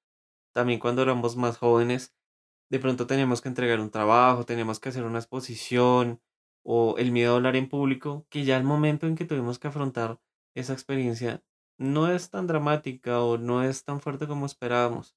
También 0.53 0.81
cuando 0.81 1.03
éramos 1.03 1.37
más 1.37 1.59
jóvenes, 1.59 2.15
de 2.71 2.79
pronto 2.79 3.07
teníamos 3.07 3.41
que 3.41 3.49
entregar 3.49 3.81
un 3.81 3.91
trabajo, 3.91 4.45
teníamos 4.45 4.81
que 4.81 4.91
hacer 4.91 5.05
una 5.05 5.19
exposición 5.19 6.21
o 6.65 6.97
el 6.99 7.13
miedo 7.13 7.35
a 7.35 7.37
hablar 7.37 7.57
en 7.57 7.69
público, 7.69 8.27
que 8.31 8.45
ya 8.45 8.57
el 8.57 8.65
momento 8.65 9.07
en 9.07 9.17
que 9.17 9.25
tuvimos 9.25 9.59
que 9.59 9.69
afrontar 9.69 10.21
esa 10.55 10.73
experiencia 10.73 11.45
no 11.79 12.11
es 12.11 12.31
tan 12.31 12.47
dramática 12.47 13.23
o 13.23 13.39
no 13.39 13.63
es 13.63 13.85
tan 13.85 14.01
fuerte 14.01 14.27
como 14.27 14.47
esperábamos 14.47 15.17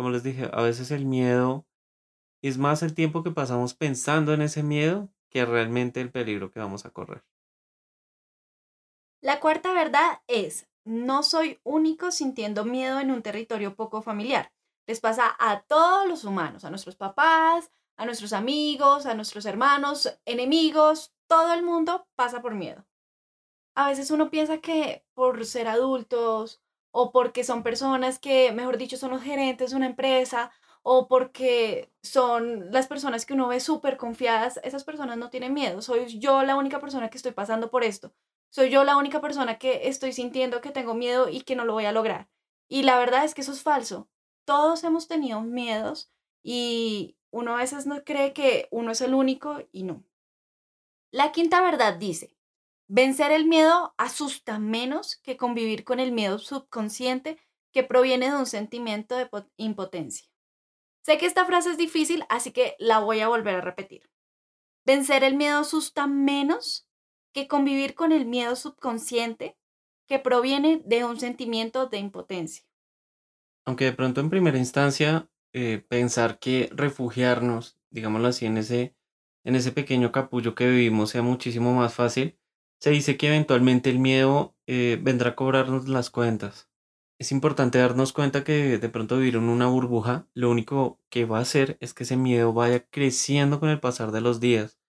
como 0.00 0.10
les 0.10 0.22
dije, 0.22 0.48
a 0.52 0.62
veces 0.62 0.90
el 0.90 1.04
miedo 1.04 1.66
es 2.42 2.58
más 2.58 2.82
el 2.82 2.94
tiempo 2.94 3.22
que 3.22 3.32
pasamos 3.32 3.74
pensando 3.74 4.32
en 4.32 4.42
ese 4.42 4.62
miedo 4.62 5.12
que 5.28 5.44
realmente 5.44 6.00
el 6.00 6.10
peligro 6.10 6.50
que 6.50 6.60
vamos 6.60 6.86
a 6.86 6.90
correr. 6.90 7.22
La 9.20 9.40
cuarta 9.40 9.74
verdad 9.74 10.22
es, 10.26 10.69
no 10.84 11.22
soy 11.22 11.60
único 11.64 12.10
sintiendo 12.10 12.64
miedo 12.64 13.00
en 13.00 13.10
un 13.10 13.22
territorio 13.22 13.76
poco 13.76 14.02
familiar. 14.02 14.52
Les 14.86 15.00
pasa 15.00 15.36
a 15.38 15.62
todos 15.62 16.08
los 16.08 16.24
humanos, 16.24 16.64
a 16.64 16.70
nuestros 16.70 16.96
papás, 16.96 17.70
a 17.96 18.06
nuestros 18.06 18.32
amigos, 18.32 19.06
a 19.06 19.14
nuestros 19.14 19.46
hermanos, 19.46 20.18
enemigos, 20.24 21.12
todo 21.26 21.52
el 21.52 21.62
mundo 21.62 22.08
pasa 22.16 22.42
por 22.42 22.54
miedo. 22.54 22.86
A 23.74 23.88
veces 23.88 24.10
uno 24.10 24.30
piensa 24.30 24.58
que 24.58 25.04
por 25.14 25.44
ser 25.46 25.68
adultos 25.68 26.60
o 26.90 27.12
porque 27.12 27.44
son 27.44 27.62
personas 27.62 28.18
que, 28.18 28.52
mejor 28.52 28.78
dicho, 28.78 28.96
son 28.96 29.12
los 29.12 29.22
gerentes 29.22 29.70
de 29.70 29.76
una 29.76 29.86
empresa, 29.86 30.50
o 30.82 31.08
porque 31.08 31.92
son 32.02 32.70
las 32.72 32.86
personas 32.86 33.26
que 33.26 33.34
uno 33.34 33.48
ve 33.48 33.60
súper 33.60 33.96
confiadas, 33.96 34.60
esas 34.64 34.84
personas 34.84 35.18
no 35.18 35.30
tienen 35.30 35.54
miedo. 35.54 35.82
Soy 35.82 36.18
yo 36.18 36.42
la 36.42 36.56
única 36.56 36.80
persona 36.80 37.10
que 37.10 37.18
estoy 37.18 37.32
pasando 37.32 37.70
por 37.70 37.84
esto. 37.84 38.12
Soy 38.50 38.70
yo 38.70 38.84
la 38.84 38.96
única 38.96 39.20
persona 39.20 39.58
que 39.58 39.88
estoy 39.88 40.12
sintiendo 40.12 40.60
que 40.60 40.70
tengo 40.70 40.94
miedo 40.94 41.28
y 41.28 41.42
que 41.42 41.56
no 41.56 41.64
lo 41.64 41.72
voy 41.72 41.86
a 41.86 41.92
lograr. 41.92 42.28
Y 42.68 42.82
la 42.82 42.98
verdad 42.98 43.24
es 43.24 43.34
que 43.34 43.40
eso 43.40 43.52
es 43.52 43.62
falso. 43.62 44.08
Todos 44.44 44.84
hemos 44.84 45.08
tenido 45.08 45.40
miedos 45.40 46.12
y 46.42 47.16
uno 47.30 47.54
a 47.54 47.58
veces 47.58 47.86
no 47.86 48.04
cree 48.04 48.32
que 48.32 48.68
uno 48.70 48.92
es 48.92 49.00
el 49.00 49.14
único 49.14 49.62
y 49.72 49.84
no. 49.84 50.04
La 51.12 51.32
quinta 51.32 51.60
verdad 51.60 51.94
dice, 51.94 52.36
Vencer 52.92 53.30
el 53.30 53.46
miedo 53.46 53.94
asusta 53.98 54.58
menos 54.58 55.14
que 55.14 55.36
convivir 55.36 55.84
con 55.84 56.00
el 56.00 56.10
miedo 56.10 56.40
subconsciente 56.40 57.38
que 57.72 57.84
proviene 57.84 58.30
de 58.30 58.36
un 58.36 58.46
sentimiento 58.46 59.14
de 59.14 59.30
impotencia. 59.56 60.28
Sé 61.02 61.16
que 61.16 61.26
esta 61.26 61.44
frase 61.44 61.70
es 61.70 61.78
difícil, 61.78 62.24
así 62.28 62.50
que 62.50 62.74
la 62.80 62.98
voy 62.98 63.20
a 63.20 63.28
volver 63.28 63.54
a 63.54 63.60
repetir. 63.60 64.10
Vencer 64.84 65.22
el 65.22 65.36
miedo 65.36 65.60
asusta 65.60 66.08
menos 66.08 66.89
que 67.32 67.48
convivir 67.48 67.94
con 67.94 68.12
el 68.12 68.26
miedo 68.26 68.56
subconsciente 68.56 69.56
que 70.06 70.18
proviene 70.18 70.82
de 70.84 71.04
un 71.04 71.18
sentimiento 71.20 71.86
de 71.86 71.98
impotencia. 71.98 72.64
Aunque 73.64 73.84
de 73.84 73.92
pronto 73.92 74.20
en 74.20 74.30
primera 74.30 74.58
instancia 74.58 75.28
eh, 75.52 75.84
pensar 75.88 76.38
que 76.38 76.70
refugiarnos 76.72 77.80
digámoslo 77.90 78.28
así, 78.28 78.46
en 78.46 78.56
ese, 78.56 78.96
en 79.44 79.56
ese 79.56 79.72
pequeño 79.72 80.12
capullo 80.12 80.54
que 80.54 80.68
vivimos 80.68 81.10
sea 81.10 81.22
muchísimo 81.22 81.74
más 81.74 81.94
fácil, 81.94 82.38
se 82.78 82.90
dice 82.90 83.16
que 83.16 83.28
eventualmente 83.28 83.90
el 83.90 83.98
miedo 83.98 84.56
eh, 84.66 84.98
vendrá 85.02 85.30
a 85.30 85.36
cobrarnos 85.36 85.88
las 85.88 86.10
cuentas. 86.10 86.70
Es 87.18 87.32
importante 87.32 87.78
darnos 87.78 88.14
cuenta 88.14 88.44
que 88.44 88.78
de 88.78 88.88
pronto 88.88 89.18
vivir 89.18 89.36
en 89.36 89.50
una 89.50 89.66
burbuja, 89.66 90.26
lo 90.32 90.50
único 90.50 90.98
que 91.10 91.26
va 91.26 91.38
a 91.38 91.42
hacer 91.42 91.76
es 91.80 91.92
que 91.92 92.04
ese 92.04 92.16
miedo 92.16 92.54
vaya 92.54 92.86
creciendo 92.88 93.60
con 93.60 93.68
el 93.68 93.80
pasar 93.80 94.10
de 94.10 94.22
los 94.22 94.40
días. 94.40 94.79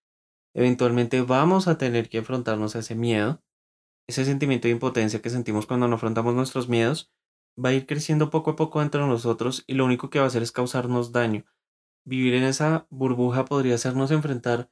Eventualmente 0.53 1.21
vamos 1.21 1.67
a 1.67 1.77
tener 1.77 2.09
que 2.09 2.17
enfrentarnos 2.17 2.75
a 2.75 2.79
ese 2.79 2.95
miedo, 2.95 3.41
ese 4.07 4.25
sentimiento 4.25 4.67
de 4.67 4.73
impotencia 4.73 5.21
que 5.21 5.29
sentimos 5.29 5.65
cuando 5.65 5.87
no 5.87 5.95
afrontamos 5.95 6.33
nuestros 6.33 6.67
miedos, 6.67 7.11
va 7.57 7.69
a 7.69 7.73
ir 7.73 7.85
creciendo 7.85 8.29
poco 8.29 8.51
a 8.51 8.55
poco 8.55 8.81
entre 8.81 9.01
nosotros 9.01 9.63
y 9.67 9.73
lo 9.73 9.85
único 9.85 10.09
que 10.09 10.19
va 10.19 10.25
a 10.25 10.27
hacer 10.27 10.43
es 10.43 10.51
causarnos 10.51 11.11
daño. 11.11 11.45
Vivir 12.03 12.33
en 12.33 12.43
esa 12.43 12.87
burbuja 12.89 13.45
podría 13.45 13.75
hacernos 13.75 14.11
enfrentar 14.11 14.69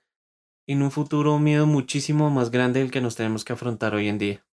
en 0.68 0.84
un 0.84 0.92
futuro 0.92 1.36
un 1.36 1.44
miedo 1.44 1.66
muchísimo 1.66 2.30
más 2.30 2.52
grande 2.52 2.80
del 2.80 2.92
que 2.92 3.02
nos 3.02 3.16
tenemos 3.16 3.44
que 3.44 3.54
afrontar 3.54 3.96
hoy 3.96 4.08
en 4.08 4.18
día. 4.20 4.46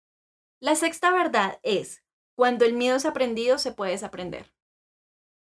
La 0.61 0.75
sexta 0.75 1.11
verdad 1.11 1.59
es, 1.63 2.03
cuando 2.37 2.65
el 2.65 2.73
miedo 2.73 2.95
es 2.95 3.05
aprendido, 3.05 3.57
se 3.57 3.73
puede 3.73 3.91
desaprender. 3.91 4.53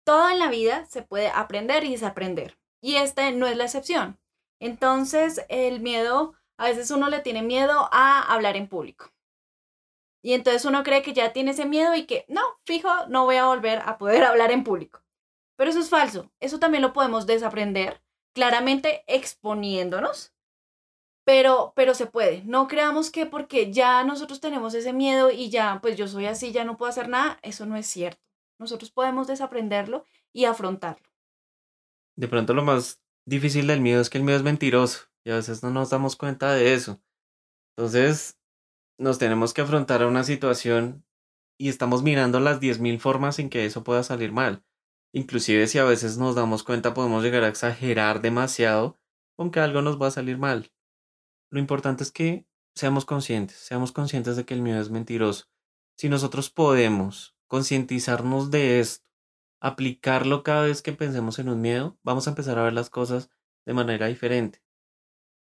Todo 0.03 0.29
en 0.29 0.39
la 0.39 0.49
vida 0.49 0.85
se 0.85 1.01
puede 1.01 1.29
aprender 1.29 1.83
y 1.83 1.91
desaprender. 1.91 2.59
Y 2.81 2.95
este 2.95 3.31
no 3.31 3.47
es 3.47 3.57
la 3.57 3.65
excepción. 3.65 4.20
Entonces, 4.61 5.43
el 5.49 5.79
miedo, 5.79 6.35
a 6.55 6.65
veces 6.65 6.91
uno 6.91 7.09
le 7.09 7.19
tiene 7.19 7.41
miedo 7.41 7.89
a 7.91 8.21
hablar 8.31 8.55
en 8.55 8.67
público. 8.67 9.11
Y 10.21 10.33
entonces 10.33 10.65
uno 10.65 10.83
cree 10.83 11.01
que 11.01 11.13
ya 11.13 11.33
tiene 11.33 11.51
ese 11.51 11.65
miedo 11.65 11.95
y 11.95 12.05
que 12.05 12.25
no, 12.29 12.41
fijo, 12.63 12.87
no 13.07 13.25
voy 13.25 13.37
a 13.37 13.47
volver 13.47 13.81
a 13.83 13.97
poder 13.97 14.23
hablar 14.23 14.51
en 14.51 14.63
público. 14.63 15.01
Pero 15.55 15.71
eso 15.71 15.79
es 15.79 15.89
falso. 15.89 16.31
Eso 16.39 16.59
también 16.59 16.83
lo 16.83 16.93
podemos 16.93 17.25
desaprender, 17.25 18.03
claramente 18.33 19.03
exponiéndonos. 19.07 20.31
Pero, 21.23 21.73
pero 21.75 21.95
se 21.95 22.05
puede. 22.05 22.43
No 22.45 22.67
creamos 22.67 23.09
que 23.09 23.25
porque 23.25 23.73
ya 23.73 24.03
nosotros 24.03 24.41
tenemos 24.41 24.75
ese 24.75 24.93
miedo 24.93 25.31
y 25.31 25.49
ya, 25.49 25.79
pues 25.81 25.97
yo 25.97 26.07
soy 26.07 26.27
así, 26.27 26.51
ya 26.51 26.65
no 26.65 26.77
puedo 26.77 26.91
hacer 26.91 27.09
nada. 27.09 27.39
Eso 27.41 27.65
no 27.65 27.75
es 27.77 27.87
cierto. 27.87 28.21
Nosotros 28.59 28.91
podemos 28.91 29.25
desaprenderlo 29.25 30.05
y 30.31 30.45
afrontarlo. 30.45 31.09
De 32.15 32.27
pronto 32.27 32.53
lo 32.53 32.61
más 32.61 33.01
difícil 33.31 33.65
del 33.65 33.81
miedo 33.81 34.01
es 34.01 34.09
que 34.09 34.17
el 34.17 34.25
miedo 34.25 34.37
es 34.37 34.43
mentiroso 34.43 35.05
y 35.23 35.31
a 35.31 35.35
veces 35.35 35.63
no 35.63 35.71
nos 35.71 35.89
damos 35.89 36.15
cuenta 36.17 36.53
de 36.53 36.73
eso. 36.73 37.01
Entonces, 37.75 38.37
nos 38.97 39.17
tenemos 39.17 39.53
que 39.53 39.61
afrontar 39.61 40.03
a 40.03 40.07
una 40.07 40.23
situación 40.23 41.05
y 41.57 41.69
estamos 41.69 42.03
mirando 42.03 42.39
las 42.39 42.59
10.000 42.59 42.99
formas 42.99 43.39
en 43.39 43.49
que 43.49 43.65
eso 43.65 43.83
pueda 43.83 44.03
salir 44.03 44.33
mal. 44.33 44.63
Inclusive 45.13 45.67
si 45.67 45.79
a 45.79 45.85
veces 45.85 46.17
nos 46.17 46.35
damos 46.35 46.63
cuenta 46.63 46.93
podemos 46.93 47.23
llegar 47.23 47.43
a 47.43 47.47
exagerar 47.47 48.21
demasiado 48.21 48.99
con 49.37 49.49
que 49.49 49.61
algo 49.61 49.81
nos 49.81 49.99
va 49.99 50.07
a 50.07 50.11
salir 50.11 50.37
mal. 50.37 50.71
Lo 51.49 51.59
importante 51.59 52.03
es 52.03 52.11
que 52.11 52.45
seamos 52.75 53.05
conscientes, 53.05 53.57
seamos 53.57 53.91
conscientes 53.91 54.35
de 54.35 54.45
que 54.45 54.53
el 54.53 54.61
miedo 54.61 54.81
es 54.81 54.89
mentiroso. 54.89 55.45
Si 55.97 56.09
nosotros 56.09 56.49
podemos 56.49 57.35
concientizarnos 57.47 58.51
de 58.51 58.79
esto, 58.79 59.05
aplicarlo 59.61 60.43
cada 60.43 60.63
vez 60.63 60.81
que 60.81 60.91
pensemos 60.91 61.39
en 61.39 61.47
un 61.47 61.61
miedo, 61.61 61.97
vamos 62.03 62.27
a 62.27 62.31
empezar 62.31 62.57
a 62.59 62.63
ver 62.63 62.73
las 62.73 62.89
cosas 62.89 63.29
de 63.65 63.73
manera 63.73 64.07
diferente. 64.07 64.61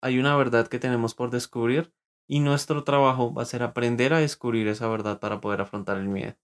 Hay 0.00 0.18
una 0.18 0.36
verdad 0.36 0.68
que 0.68 0.78
tenemos 0.78 1.14
por 1.14 1.30
descubrir 1.30 1.92
y 2.28 2.40
nuestro 2.40 2.84
trabajo 2.84 3.34
va 3.34 3.42
a 3.42 3.46
ser 3.46 3.62
aprender 3.62 4.14
a 4.14 4.20
descubrir 4.20 4.68
esa 4.68 4.88
verdad 4.88 5.18
para 5.18 5.40
poder 5.40 5.60
afrontar 5.60 5.98
el 5.98 6.08
miedo. 6.08 6.36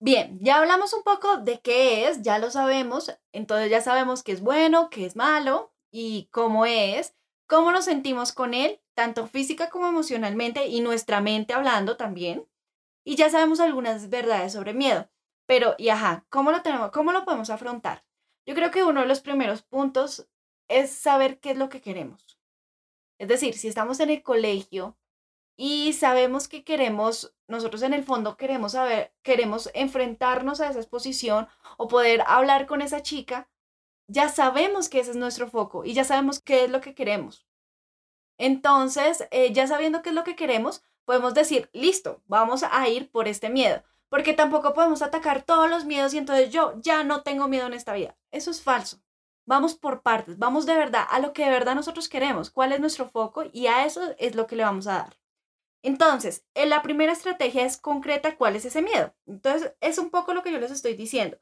Bien, 0.00 0.38
ya 0.40 0.58
hablamos 0.58 0.92
un 0.92 1.02
poco 1.02 1.36
de 1.38 1.60
qué 1.60 2.08
es, 2.08 2.22
ya 2.22 2.38
lo 2.38 2.50
sabemos, 2.50 3.16
entonces 3.32 3.70
ya 3.70 3.80
sabemos 3.80 4.22
qué 4.22 4.32
es 4.32 4.40
bueno, 4.40 4.90
qué 4.90 5.06
es 5.06 5.16
malo 5.16 5.72
y 5.90 6.28
cómo 6.30 6.66
es, 6.66 7.14
cómo 7.46 7.72
nos 7.72 7.84
sentimos 7.84 8.32
con 8.32 8.54
él, 8.54 8.80
tanto 8.94 9.26
física 9.26 9.70
como 9.70 9.86
emocionalmente 9.86 10.66
y 10.66 10.80
nuestra 10.80 11.20
mente 11.20 11.54
hablando 11.54 11.96
también. 11.96 12.46
Y 13.04 13.16
ya 13.16 13.30
sabemos 13.30 13.60
algunas 13.60 14.08
verdades 14.08 14.52
sobre 14.52 14.74
miedo. 14.74 15.08
Pero, 15.46 15.74
y 15.78 15.88
ajá, 15.90 16.24
¿cómo 16.30 16.50
lo 16.50 16.62
tenemos, 16.62 16.90
cómo 16.90 17.12
lo 17.12 17.24
podemos 17.24 17.50
afrontar? 17.50 18.04
Yo 18.46 18.54
creo 18.54 18.70
que 18.70 18.84
uno 18.84 19.00
de 19.00 19.06
los 19.06 19.20
primeros 19.20 19.62
puntos 19.62 20.28
es 20.68 20.90
saber 20.90 21.40
qué 21.40 21.52
es 21.52 21.56
lo 21.56 21.68
que 21.68 21.80
queremos. 21.80 22.38
Es 23.18 23.28
decir, 23.28 23.56
si 23.56 23.68
estamos 23.68 24.00
en 24.00 24.10
el 24.10 24.22
colegio 24.22 24.96
y 25.56 25.92
sabemos 25.92 26.48
que 26.48 26.64
queremos, 26.64 27.34
nosotros 27.46 27.82
en 27.82 27.92
el 27.94 28.04
fondo 28.04 28.36
queremos 28.36 28.72
saber, 28.72 29.14
queremos 29.22 29.70
enfrentarnos 29.74 30.60
a 30.60 30.68
esa 30.68 30.80
exposición 30.80 31.48
o 31.76 31.88
poder 31.88 32.22
hablar 32.26 32.66
con 32.66 32.82
esa 32.82 33.02
chica, 33.02 33.48
ya 34.08 34.28
sabemos 34.28 34.88
que 34.88 35.00
ese 35.00 35.12
es 35.12 35.16
nuestro 35.16 35.48
foco 35.48 35.84
y 35.84 35.94
ya 35.94 36.04
sabemos 36.04 36.40
qué 36.40 36.64
es 36.64 36.70
lo 36.70 36.80
que 36.80 36.94
queremos. 36.94 37.46
Entonces, 38.38 39.28
eh, 39.30 39.52
ya 39.52 39.66
sabiendo 39.66 40.02
qué 40.02 40.08
es 40.10 40.14
lo 40.14 40.24
que 40.24 40.36
queremos, 40.36 40.82
podemos 41.04 41.34
decir, 41.34 41.70
listo, 41.72 42.22
vamos 42.26 42.64
a 42.64 42.88
ir 42.88 43.10
por 43.10 43.28
este 43.28 43.48
miedo, 43.48 43.82
porque 44.14 44.32
tampoco 44.32 44.74
podemos 44.74 45.02
atacar 45.02 45.42
todos 45.42 45.68
los 45.68 45.86
miedos 45.86 46.14
y 46.14 46.18
entonces 46.18 46.50
yo 46.50 46.74
ya 46.80 47.02
no 47.02 47.24
tengo 47.24 47.48
miedo 47.48 47.66
en 47.66 47.72
esta 47.72 47.94
vida. 47.94 48.16
Eso 48.30 48.52
es 48.52 48.62
falso. 48.62 49.02
Vamos 49.44 49.74
por 49.74 50.02
partes, 50.02 50.38
vamos 50.38 50.66
de 50.66 50.76
verdad 50.76 51.04
a 51.10 51.18
lo 51.18 51.32
que 51.32 51.44
de 51.44 51.50
verdad 51.50 51.74
nosotros 51.74 52.08
queremos, 52.08 52.48
cuál 52.48 52.70
es 52.70 52.78
nuestro 52.78 53.08
foco 53.08 53.42
y 53.52 53.66
a 53.66 53.84
eso 53.84 54.14
es 54.18 54.36
lo 54.36 54.46
que 54.46 54.54
le 54.54 54.62
vamos 54.62 54.86
a 54.86 54.98
dar. 54.98 55.18
Entonces, 55.82 56.46
en 56.54 56.70
la 56.70 56.80
primera 56.80 57.10
estrategia 57.10 57.64
es 57.64 57.76
concreta 57.76 58.36
cuál 58.36 58.54
es 58.54 58.64
ese 58.64 58.82
miedo. 58.82 59.12
Entonces, 59.26 59.74
es 59.80 59.98
un 59.98 60.10
poco 60.10 60.32
lo 60.32 60.44
que 60.44 60.52
yo 60.52 60.60
les 60.60 60.70
estoy 60.70 60.94
diciendo. 60.94 61.36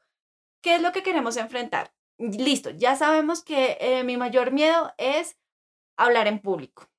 ¿Qué 0.63 0.77
es 0.77 0.81
lo 0.81 0.91
que 0.93 1.03
queremos 1.03 1.37
enfrentar? 1.37 1.93
Listo, 2.17 2.71
ya 2.71 2.95
sabemos 2.95 3.43
que 3.43 3.77
eh, 3.81 4.03
mi 4.03 4.17
mayor 4.17 4.49
miedo 4.49 4.95
es 4.97 5.37
hablar 5.95 6.25
en 6.25 6.39
público. 6.39 6.89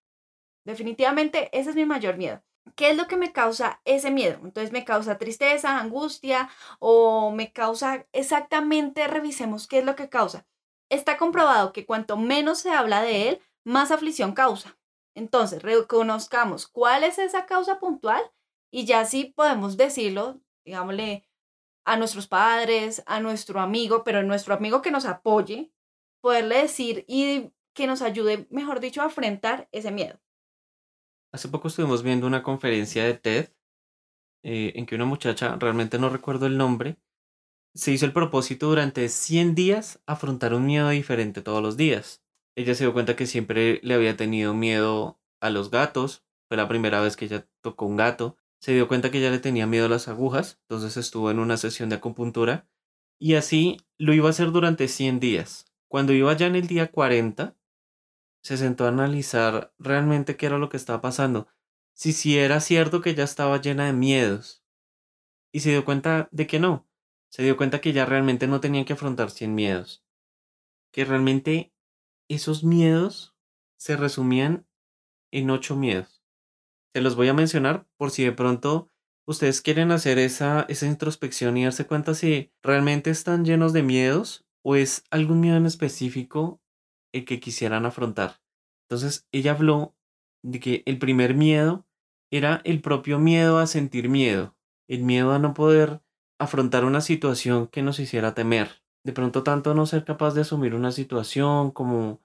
Definitivamente, 0.64 1.50
ese 1.50 1.70
es 1.70 1.74
mi 1.74 1.84
mayor 1.84 2.16
miedo. 2.16 2.44
¿Qué 2.76 2.90
es 2.90 2.96
lo 2.96 3.06
que 3.06 3.16
me 3.16 3.32
causa 3.32 3.80
ese 3.84 4.10
miedo? 4.10 4.40
Entonces 4.42 4.72
me 4.72 4.84
causa 4.84 5.18
tristeza, 5.18 5.78
angustia 5.78 6.48
o 6.80 7.30
me 7.30 7.52
causa 7.52 8.06
exactamente, 8.12 9.06
revisemos 9.06 9.66
qué 9.66 9.78
es 9.78 9.84
lo 9.84 9.96
que 9.96 10.08
causa 10.08 10.46
está 10.88 11.16
comprobado 11.16 11.72
que 11.72 11.86
cuanto 11.86 12.16
menos 12.16 12.58
se 12.58 12.70
habla 12.70 13.02
de 13.02 13.28
él, 13.28 13.42
más 13.64 13.90
aflicción 13.90 14.32
causa. 14.32 14.78
Entonces, 15.14 15.62
reconozcamos 15.62 16.66
cuál 16.66 17.04
es 17.04 17.18
esa 17.18 17.46
causa 17.46 17.78
puntual 17.78 18.22
y 18.70 18.84
ya 18.84 19.04
sí 19.04 19.32
podemos 19.36 19.76
decirlo, 19.76 20.40
digámosle, 20.64 21.28
a 21.84 21.96
nuestros 21.96 22.26
padres, 22.26 23.02
a 23.06 23.20
nuestro 23.20 23.60
amigo, 23.60 24.04
pero 24.04 24.22
nuestro 24.22 24.54
amigo 24.54 24.82
que 24.82 24.90
nos 24.90 25.04
apoye, 25.04 25.72
poderle 26.20 26.62
decir 26.62 27.04
y 27.06 27.52
que 27.74 27.86
nos 27.86 28.02
ayude, 28.02 28.46
mejor 28.50 28.80
dicho, 28.80 29.02
a 29.02 29.06
enfrentar 29.06 29.68
ese 29.70 29.90
miedo. 29.90 30.18
Hace 31.34 31.48
poco 31.48 31.66
estuvimos 31.66 32.04
viendo 32.04 32.28
una 32.28 32.44
conferencia 32.44 33.02
de 33.02 33.14
TED 33.14 33.48
eh, 34.44 34.72
en 34.76 34.86
que 34.86 34.94
una 34.94 35.04
muchacha, 35.04 35.56
realmente 35.56 35.98
no 35.98 36.08
recuerdo 36.08 36.46
el 36.46 36.56
nombre, 36.56 36.96
se 37.74 37.90
hizo 37.90 38.06
el 38.06 38.12
propósito 38.12 38.68
durante 38.68 39.08
100 39.08 39.56
días 39.56 40.00
afrontar 40.06 40.54
un 40.54 40.64
miedo 40.64 40.90
diferente 40.90 41.42
todos 41.42 41.60
los 41.60 41.76
días. 41.76 42.22
Ella 42.54 42.76
se 42.76 42.84
dio 42.84 42.92
cuenta 42.92 43.16
que 43.16 43.26
siempre 43.26 43.80
le 43.82 43.94
había 43.94 44.16
tenido 44.16 44.54
miedo 44.54 45.18
a 45.40 45.50
los 45.50 45.72
gatos, 45.72 46.24
fue 46.46 46.56
la 46.56 46.68
primera 46.68 47.00
vez 47.00 47.16
que 47.16 47.24
ella 47.24 47.48
tocó 47.62 47.86
un 47.86 47.96
gato, 47.96 48.36
se 48.60 48.72
dio 48.72 48.86
cuenta 48.86 49.10
que 49.10 49.20
ya 49.20 49.32
le 49.32 49.40
tenía 49.40 49.66
miedo 49.66 49.86
a 49.86 49.88
las 49.88 50.06
agujas, 50.06 50.60
entonces 50.68 50.96
estuvo 50.96 51.32
en 51.32 51.40
una 51.40 51.56
sesión 51.56 51.88
de 51.88 51.96
acupuntura 51.96 52.68
y 53.18 53.34
así 53.34 53.78
lo 53.98 54.12
iba 54.14 54.28
a 54.28 54.30
hacer 54.30 54.52
durante 54.52 54.86
100 54.86 55.18
días. 55.18 55.66
Cuando 55.88 56.12
iba 56.12 56.32
ya 56.36 56.46
en 56.46 56.54
el 56.54 56.68
día 56.68 56.92
40, 56.92 57.56
se 58.44 58.58
sentó 58.58 58.84
a 58.84 58.88
analizar 58.88 59.72
realmente 59.78 60.36
qué 60.36 60.46
era 60.46 60.58
lo 60.58 60.68
que 60.68 60.76
estaba 60.76 61.00
pasando, 61.00 61.48
si 61.94 62.12
sí 62.12 62.38
era 62.38 62.60
cierto 62.60 63.00
que 63.00 63.10
ella 63.10 63.24
estaba 63.24 63.60
llena 63.60 63.86
de 63.86 63.94
miedos 63.94 64.62
y 65.50 65.60
se 65.60 65.70
dio 65.70 65.84
cuenta 65.84 66.28
de 66.30 66.46
que 66.46 66.58
no, 66.58 66.86
se 67.30 67.42
dio 67.42 67.56
cuenta 67.56 67.80
que 67.80 67.94
ya 67.94 68.04
realmente 68.04 68.46
no 68.46 68.60
tenía 68.60 68.84
que 68.84 68.92
afrontar 68.92 69.30
100 69.30 69.54
miedos. 69.54 70.04
Que 70.92 71.04
realmente 71.04 71.72
esos 72.28 72.64
miedos 72.64 73.34
se 73.76 73.96
resumían 73.96 74.66
en 75.32 75.50
8 75.50 75.74
miedos. 75.74 76.22
Se 76.92 77.00
los 77.00 77.16
voy 77.16 77.28
a 77.28 77.34
mencionar 77.34 77.86
por 77.96 78.10
si 78.10 78.24
de 78.24 78.32
pronto 78.32 78.90
ustedes 79.26 79.62
quieren 79.62 79.90
hacer 79.90 80.18
esa, 80.18 80.66
esa 80.68 80.86
introspección 80.86 81.56
y 81.56 81.64
darse 81.64 81.86
cuenta 81.86 82.14
si 82.14 82.52
realmente 82.62 83.10
están 83.10 83.44
llenos 83.44 83.72
de 83.72 83.82
miedos 83.82 84.46
o 84.62 84.76
es 84.76 85.04
algún 85.10 85.40
miedo 85.40 85.56
en 85.56 85.66
específico 85.66 86.60
el 87.14 87.24
que 87.24 87.40
quisieran 87.40 87.86
afrontar. 87.86 88.42
Entonces 88.82 89.26
ella 89.32 89.52
habló 89.52 89.94
de 90.42 90.60
que 90.60 90.82
el 90.84 90.98
primer 90.98 91.34
miedo 91.34 91.86
era 92.30 92.60
el 92.64 92.82
propio 92.82 93.18
miedo 93.18 93.58
a 93.58 93.66
sentir 93.66 94.08
miedo, 94.08 94.56
el 94.88 95.04
miedo 95.04 95.32
a 95.32 95.38
no 95.38 95.54
poder 95.54 96.02
afrontar 96.38 96.84
una 96.84 97.00
situación 97.00 97.68
que 97.68 97.82
nos 97.82 98.00
hiciera 98.00 98.34
temer. 98.34 98.82
De 99.04 99.12
pronto 99.12 99.44
tanto 99.44 99.74
no 99.74 99.86
ser 99.86 100.04
capaz 100.04 100.34
de 100.34 100.40
asumir 100.40 100.74
una 100.74 100.90
situación 100.90 101.70
como 101.70 102.20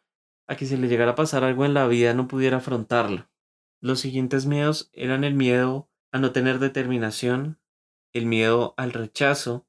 a 0.48 0.56
que 0.56 0.66
si 0.66 0.76
le 0.76 0.88
llegara 0.88 1.12
a 1.12 1.16
pasar 1.16 1.44
algo 1.44 1.64
en 1.66 1.76
la 1.76 1.88
vida 1.88 2.14
no 2.16 2.28
pudiera 2.28 2.58
afrontarlo. 2.58 3.30
Los 3.82 4.00
siguientes 4.00 4.48
miedos 4.48 4.90
eran 4.94 5.24
el 5.24 5.36
miedo 5.36 5.88
a 6.12 6.18
no 6.18 6.32
tener 6.32 6.58
determinación, 6.58 7.60
el 8.12 8.26
miedo 8.26 8.74
al 8.76 8.92
rechazo, 8.92 9.68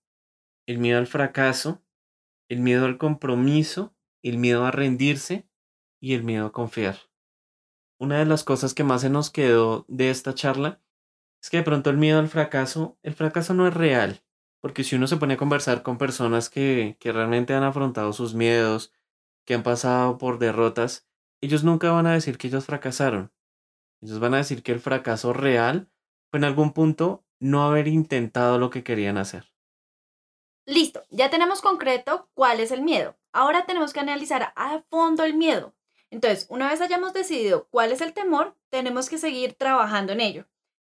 el 0.66 0.78
miedo 0.78 0.98
al 0.98 1.06
fracaso, 1.06 1.82
el 2.48 2.60
miedo 2.60 2.86
al 2.86 2.96
compromiso 2.96 3.94
el 4.22 4.38
miedo 4.38 4.64
a 4.64 4.70
rendirse 4.70 5.48
y 6.00 6.14
el 6.14 6.22
miedo 6.22 6.46
a 6.46 6.52
confiar. 6.52 6.96
Una 7.98 8.18
de 8.18 8.26
las 8.26 8.44
cosas 8.44 8.74
que 8.74 8.84
más 8.84 9.02
se 9.02 9.10
nos 9.10 9.30
quedó 9.30 9.84
de 9.88 10.10
esta 10.10 10.34
charla 10.34 10.80
es 11.42 11.50
que 11.50 11.58
de 11.58 11.62
pronto 11.62 11.90
el 11.90 11.96
miedo 11.96 12.18
al 12.18 12.28
fracaso, 12.28 12.98
el 13.02 13.14
fracaso 13.14 13.54
no 13.54 13.66
es 13.66 13.74
real, 13.74 14.22
porque 14.60 14.84
si 14.84 14.96
uno 14.96 15.06
se 15.06 15.16
pone 15.16 15.34
a 15.34 15.38
conversar 15.38 15.82
con 15.82 15.98
personas 15.98 16.50
que, 16.50 16.96
que 17.00 17.12
realmente 17.12 17.54
han 17.54 17.62
afrontado 17.62 18.12
sus 18.12 18.34
miedos, 18.34 18.92
que 19.44 19.54
han 19.54 19.62
pasado 19.62 20.18
por 20.18 20.38
derrotas, 20.38 21.08
ellos 21.40 21.64
nunca 21.64 21.90
van 21.90 22.06
a 22.06 22.12
decir 22.12 22.38
que 22.38 22.48
ellos 22.48 22.66
fracasaron. 22.66 23.32
Ellos 24.02 24.18
van 24.18 24.34
a 24.34 24.38
decir 24.38 24.62
que 24.62 24.72
el 24.72 24.80
fracaso 24.80 25.32
real 25.32 25.90
fue 26.30 26.38
en 26.38 26.44
algún 26.44 26.72
punto 26.72 27.24
no 27.38 27.64
haber 27.64 27.88
intentado 27.88 28.58
lo 28.58 28.70
que 28.70 28.84
querían 28.84 29.18
hacer. 29.18 29.52
Listo, 30.66 31.02
ya 31.10 31.30
tenemos 31.30 31.62
concreto 31.62 32.30
cuál 32.34 32.60
es 32.60 32.70
el 32.70 32.82
miedo. 32.82 33.16
Ahora 33.32 33.66
tenemos 33.66 33.92
que 33.92 34.00
analizar 34.00 34.52
a 34.56 34.82
fondo 34.90 35.24
el 35.24 35.34
miedo. 35.34 35.74
Entonces, 36.10 36.46
una 36.48 36.68
vez 36.68 36.80
hayamos 36.80 37.12
decidido 37.12 37.68
cuál 37.70 37.92
es 37.92 38.00
el 38.00 38.12
temor, 38.12 38.56
tenemos 38.68 39.08
que 39.08 39.18
seguir 39.18 39.54
trabajando 39.54 40.12
en 40.12 40.20
ello. 40.20 40.46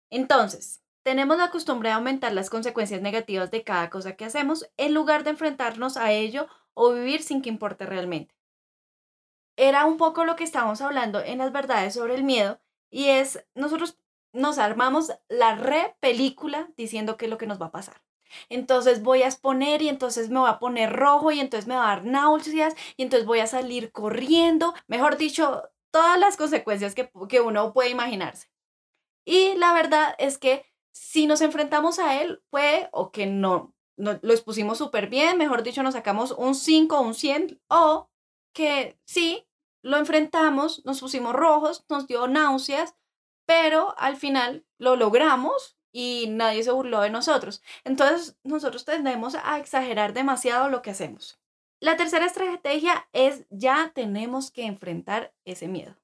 Entonces, 0.09 0.83
tenemos 1.03 1.37
la 1.37 1.51
costumbre 1.51 1.89
de 1.89 1.95
aumentar 1.95 2.33
las 2.33 2.49
consecuencias 2.49 3.03
negativas 3.03 3.51
de 3.51 3.65
cada 3.65 3.91
cosa 3.91 4.17
que 4.17 4.25
hacemos 4.25 4.71
en 4.77 4.95
lugar 4.95 5.25
de 5.25 5.31
enfrentarnos 5.31 5.97
a 5.97 6.13
ello 6.13 6.49
o 6.75 6.93
vivir 6.93 7.23
sin 7.23 7.43
que 7.43 7.51
importe 7.51 7.87
realmente. 7.87 8.35
Era 9.57 9.85
un 9.85 9.99
poco 9.99 10.25
lo 10.25 10.37
que 10.37 10.45
estábamos 10.45 10.81
hablando 10.81 11.21
en 11.21 11.39
las 11.39 11.53
verdades 11.53 11.95
sobre 11.95 12.15
el 12.15 12.25
miedo 12.25 12.61
y 12.91 13.09
es 13.09 13.45
nosotros 13.55 13.99
nos 14.33 14.59
armamos 14.59 15.13
la 15.29 15.57
re 15.57 15.97
película 16.01 16.71
diciendo 16.77 17.17
qué 17.17 17.27
es 17.27 17.31
lo 17.31 17.37
que 17.37 17.47
nos 17.47 17.61
va 17.61 17.67
a 17.67 17.73
pasar. 17.73 18.01
Entonces 18.49 19.03
voy 19.03 19.23
a 19.23 19.27
exponer 19.27 19.83
y 19.83 19.89
entonces 19.89 20.31
me 20.31 20.41
voy 20.41 20.51
a 20.51 20.59
poner 20.59 20.93
rojo 20.93 21.31
y 21.31 21.41
entonces 21.41 21.67
me 21.67 21.77
va 21.77 21.85
a 21.85 21.97
dar 21.97 22.05
náuseas 22.05 22.75
y 22.97 23.03
entonces 23.03 23.27
voy 23.27 23.41
a 23.41 23.47
salir 23.47 23.93
corriendo. 23.93 24.75
Mejor 24.87 25.17
dicho, 25.17 25.63
todas 25.91 26.19
las 26.19 26.37
consecuencias 26.37 26.95
que, 26.95 27.11
que 27.29 27.41
uno 27.41 27.73
puede 27.73 27.91
imaginarse. 27.91 28.49
Y 29.25 29.55
la 29.55 29.73
verdad 29.73 30.15
es 30.19 30.39
que 30.39 30.65
si 30.93 31.27
nos 31.27 31.41
enfrentamos 31.41 31.99
a 31.99 32.21
él, 32.21 32.43
puede 32.51 32.89
o 32.93 33.13
que 33.13 33.27
no, 33.27 33.75
no 33.97 34.19
lo 34.23 34.33
expusimos 34.33 34.79
súper 34.79 35.09
bien, 35.09 35.39
mejor 35.39 35.63
dicho, 35.63 35.83
nos 35.83 35.95
sacamos 35.95 36.33
un 36.33 36.55
5 36.55 36.99
o 36.99 37.03
un 37.03 37.15
100, 37.15 37.61
o 37.69 38.11
que 38.53 38.99
sí, 39.05 39.47
lo 39.83 39.97
enfrentamos, 39.97 40.85
nos 40.85 41.01
pusimos 41.01 41.35
rojos, 41.35 41.85
nos 41.89 42.07
dio 42.07 42.29
náuseas, 42.29 42.95
pero 43.47 43.95
al 43.99 44.17
final 44.17 44.67
lo 44.79 44.97
logramos 44.97 45.77
y 45.93 46.27
nadie 46.31 46.65
se 46.65 46.73
burló 46.73 47.03
de 47.03 47.11
nosotros. 47.11 47.63
Entonces, 47.85 48.37
nosotros 48.43 48.85
tendemos 48.85 49.35
a 49.35 49.59
exagerar 49.59 50.15
demasiado 50.15 50.69
lo 50.69 50.83
que 50.83 50.91
hacemos. 50.91 51.39
La 51.81 51.97
tercera 51.97 52.27
estrategia 52.27 53.09
es 53.13 53.45
ya 53.51 53.93
tenemos 53.95 54.51
que 54.51 54.65
enfrentar 54.65 55.35
ese 55.45 55.69
miedo. 55.69 55.97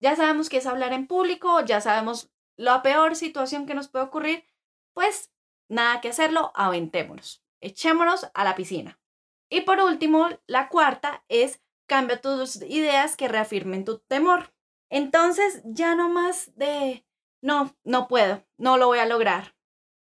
Ya 0.00 0.16
sabemos 0.16 0.48
que 0.48 0.58
es 0.58 0.66
hablar 0.66 0.92
en 0.92 1.06
público, 1.06 1.64
ya 1.64 1.80
sabemos 1.80 2.30
la 2.56 2.82
peor 2.82 3.16
situación 3.16 3.66
que 3.66 3.74
nos 3.74 3.88
puede 3.88 4.04
ocurrir, 4.04 4.44
pues 4.92 5.32
nada 5.68 6.00
que 6.00 6.10
hacerlo, 6.10 6.52
aventémonos, 6.54 7.42
echémonos 7.60 8.28
a 8.34 8.44
la 8.44 8.54
piscina. 8.54 8.98
Y 9.48 9.62
por 9.62 9.80
último, 9.80 10.28
la 10.46 10.68
cuarta 10.68 11.24
es 11.28 11.62
cambia 11.86 12.20
tus 12.20 12.56
ideas 12.62 13.16
que 13.16 13.28
reafirmen 13.28 13.84
tu 13.84 13.98
temor. 13.98 14.52
Entonces, 14.90 15.62
ya 15.64 15.94
no 15.94 16.08
más 16.08 16.54
de, 16.56 17.04
no, 17.44 17.76
no 17.84 18.08
puedo, 18.08 18.42
no 18.56 18.78
lo 18.78 18.86
voy 18.86 18.98
a 19.00 19.06
lograr. 19.06 19.54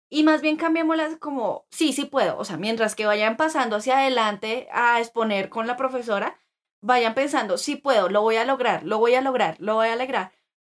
Y 0.09 0.23
más 0.23 0.41
bien 0.41 0.57
cambiémoslas 0.57 1.19
como, 1.19 1.67
sí, 1.71 1.93
sí 1.93 2.07
puedo. 2.07 2.39
O 2.39 2.45
sea, 2.47 2.57
mientras 2.57 2.95
que 2.95 3.05
vayan 3.05 3.37
pasando 3.37 3.77
hacia 3.77 3.99
adelante 3.99 4.69
a 4.73 5.01
exponer 5.01 5.51
con 5.51 5.67
la 5.67 5.77
profesora, 5.77 6.39
vayan 6.81 7.15
pensando, 7.15 7.59
sí 7.59 7.77
puedo, 7.77 8.09
lo 8.09 8.23
voy 8.23 8.37
a 8.37 8.47
lograr, 8.47 8.85
lo 8.85 8.99
voy 8.99 9.15
a 9.15 9.21
lograr, 9.21 9.57
lo 9.61 9.75
voy 9.75 9.89
a 9.89 9.97
lograr. 9.97 10.33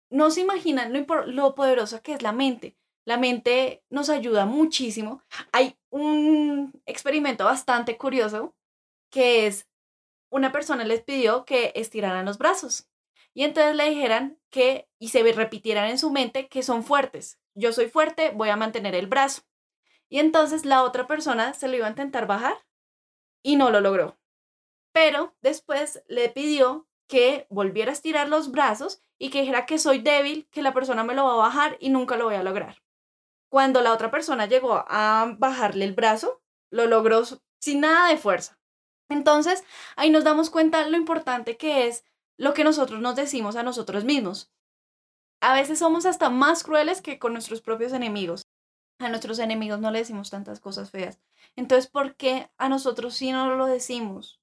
No 0.09 0.31
se 0.31 0.41
imaginan 0.41 0.95
lo, 0.95 1.27
lo 1.27 1.55
poderosa 1.55 2.01
que 2.01 2.15
es 2.15 2.23
la 2.23 2.33
mente. 2.33 2.79
La 3.05 3.19
mente 3.19 3.85
nos 3.91 4.09
ayuda 4.09 4.47
muchísimo. 4.47 5.23
Hay 5.53 5.77
un 5.91 6.73
experimento 6.87 7.45
bastante 7.45 7.99
curioso 7.99 8.55
que 9.11 9.47
es 9.47 9.69
una 10.31 10.53
persona 10.53 10.85
les 10.85 11.03
pidió 11.03 11.45
que 11.45 11.73
estiraran 11.75 12.25
los 12.25 12.39
brazos 12.39 12.89
y 13.37 13.45
entonces 13.45 13.77
le 13.77 13.91
dijeran 13.91 14.39
que 14.49 14.89
y 14.99 15.11
se 15.11 15.23
repitieran 15.31 15.91
en 15.91 15.99
su 15.99 16.11
mente 16.11 16.49
que 16.49 16.63
son 16.63 16.83
fuertes. 16.83 17.39
Yo 17.55 17.71
soy 17.75 17.91
fuerte, 17.91 18.31
voy 18.31 18.49
a 18.49 18.57
mantener 18.57 18.95
el 18.95 19.09
brazo. 19.09 19.43
Y 20.09 20.21
entonces 20.21 20.65
la 20.65 20.83
otra 20.83 21.07
persona 21.07 21.53
se 21.53 21.69
lo 21.69 21.77
iba 21.77 21.87
a 21.87 21.91
intentar 21.91 22.27
bajar 22.27 22.57
y 23.43 23.57
no 23.57 23.71
lo 23.71 23.83
logró. 23.83 24.19
Pero 24.93 25.37
después 25.43 26.03
le 26.09 26.31
pidió 26.31 26.89
que 27.09 27.47
volviera 27.51 27.91
a 27.91 27.93
estirar 27.93 28.27
los 28.31 28.51
brazos 28.51 29.03
y 29.19 29.29
que 29.29 29.43
dijera 29.43 29.67
que 29.67 29.77
soy 29.77 29.99
débil, 29.99 30.49
que 30.51 30.63
la 30.63 30.73
persona 30.73 31.05
me 31.05 31.13
lo 31.13 31.27
va 31.27 31.35
a 31.35 31.49
bajar 31.49 31.77
y 31.79 31.91
nunca 31.91 32.17
lo 32.17 32.25
voy 32.25 32.37
a 32.37 32.43
lograr. 32.43 32.83
Cuando 33.51 33.83
la 33.83 33.93
otra 33.93 34.11
persona 34.11 34.47
llegó 34.47 34.83
a 34.89 35.35
bajarle 35.37 35.85
el 35.85 35.93
brazo, 35.93 36.41
lo 36.71 36.87
logró 36.87 37.23
sin 37.61 37.81
nada 37.81 38.09
de 38.09 38.17
fuerza. 38.17 38.59
Entonces, 39.11 39.63
ahí 39.95 40.09
nos 40.09 40.25
damos 40.25 40.49
cuenta 40.49 40.89
lo 40.89 40.97
importante 40.97 41.59
que 41.59 41.87
es 41.87 42.03
lo 42.39 42.55
que 42.55 42.65
nosotros 42.65 43.01
nos 43.01 43.17
decimos 43.17 43.57
a 43.57 43.63
nosotros 43.63 44.05
mismos. 44.05 44.51
A 45.41 45.55
veces 45.55 45.79
somos 45.79 46.07
hasta 46.07 46.31
más 46.31 46.63
crueles 46.63 47.03
que 47.03 47.19
con 47.19 47.33
nuestros 47.33 47.61
propios 47.61 47.93
enemigos. 47.93 48.47
A 48.99 49.09
nuestros 49.09 49.39
enemigos 49.39 49.81
no 49.81 49.91
le 49.91 49.99
decimos 49.99 50.31
tantas 50.31 50.61
cosas 50.61 50.91
feas. 50.91 51.21
Entonces, 51.55 51.91
¿por 51.91 52.17
qué 52.17 52.51
a 52.57 52.69
nosotros 52.69 53.15
sí 53.15 53.33
no 53.33 53.55
lo 53.55 53.67
decimos? 53.67 54.41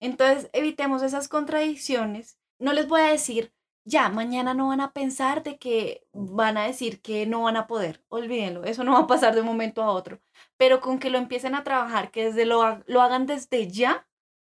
Entonces, 0.00 0.50
evitemos 0.52 1.02
esas 1.02 1.28
contradicciones. 1.28 2.38
No 2.58 2.72
les 2.72 2.86
voy 2.88 3.00
a 3.00 3.06
decir, 3.06 3.54
ya, 3.84 4.08
mañana 4.08 4.54
no 4.54 4.68
van 4.68 4.80
a 4.80 4.92
pensar 4.92 5.42
de 5.42 5.58
que 5.58 6.06
van 6.12 6.56
a 6.56 6.64
decir 6.64 7.00
que 7.00 7.26
no 7.26 7.42
van 7.42 7.56
a 7.56 7.66
poder. 7.66 8.02
Olvídenlo, 8.08 8.64
eso 8.64 8.84
no 8.84 8.92
va 8.92 9.00
a 9.00 9.06
pasar 9.06 9.34
de 9.34 9.40
un 9.40 9.46
momento 9.46 9.82
a 9.82 9.90
otro. 9.90 10.20
Pero 10.56 10.80
con 10.80 10.98
que 10.98 11.10
lo 11.10 11.18
empiecen 11.18 11.54
a 11.54 11.64
trabajar, 11.64 12.10
que 12.10 12.26
desde 12.26 12.44
lo, 12.46 12.82
lo 12.86 13.02
hagan 13.02 13.26
desde 13.26 13.68
ya, 13.68 14.06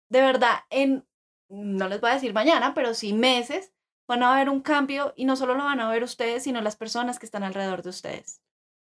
de 0.09 0.20
verdad, 0.20 0.61
en, 0.70 1.07
no 1.48 1.88
les 1.88 2.00
voy 2.00 2.11
a 2.11 2.14
decir 2.14 2.33
mañana, 2.33 2.74
pero 2.74 2.94
sí 2.94 3.12
meses, 3.12 3.72
van 4.07 4.22
a 4.22 4.35
ver 4.35 4.48
un 4.48 4.61
cambio 4.61 5.12
y 5.16 5.24
no 5.24 5.37
solo 5.37 5.54
lo 5.54 5.64
van 5.64 5.80
a 5.80 5.90
ver 5.90 6.02
ustedes, 6.02 6.44
sino 6.44 6.61
las 6.61 6.76
personas 6.76 7.18
que 7.18 7.26
están 7.26 7.42
alrededor 7.42 7.83
de 7.83 7.90
ustedes. 7.90 8.42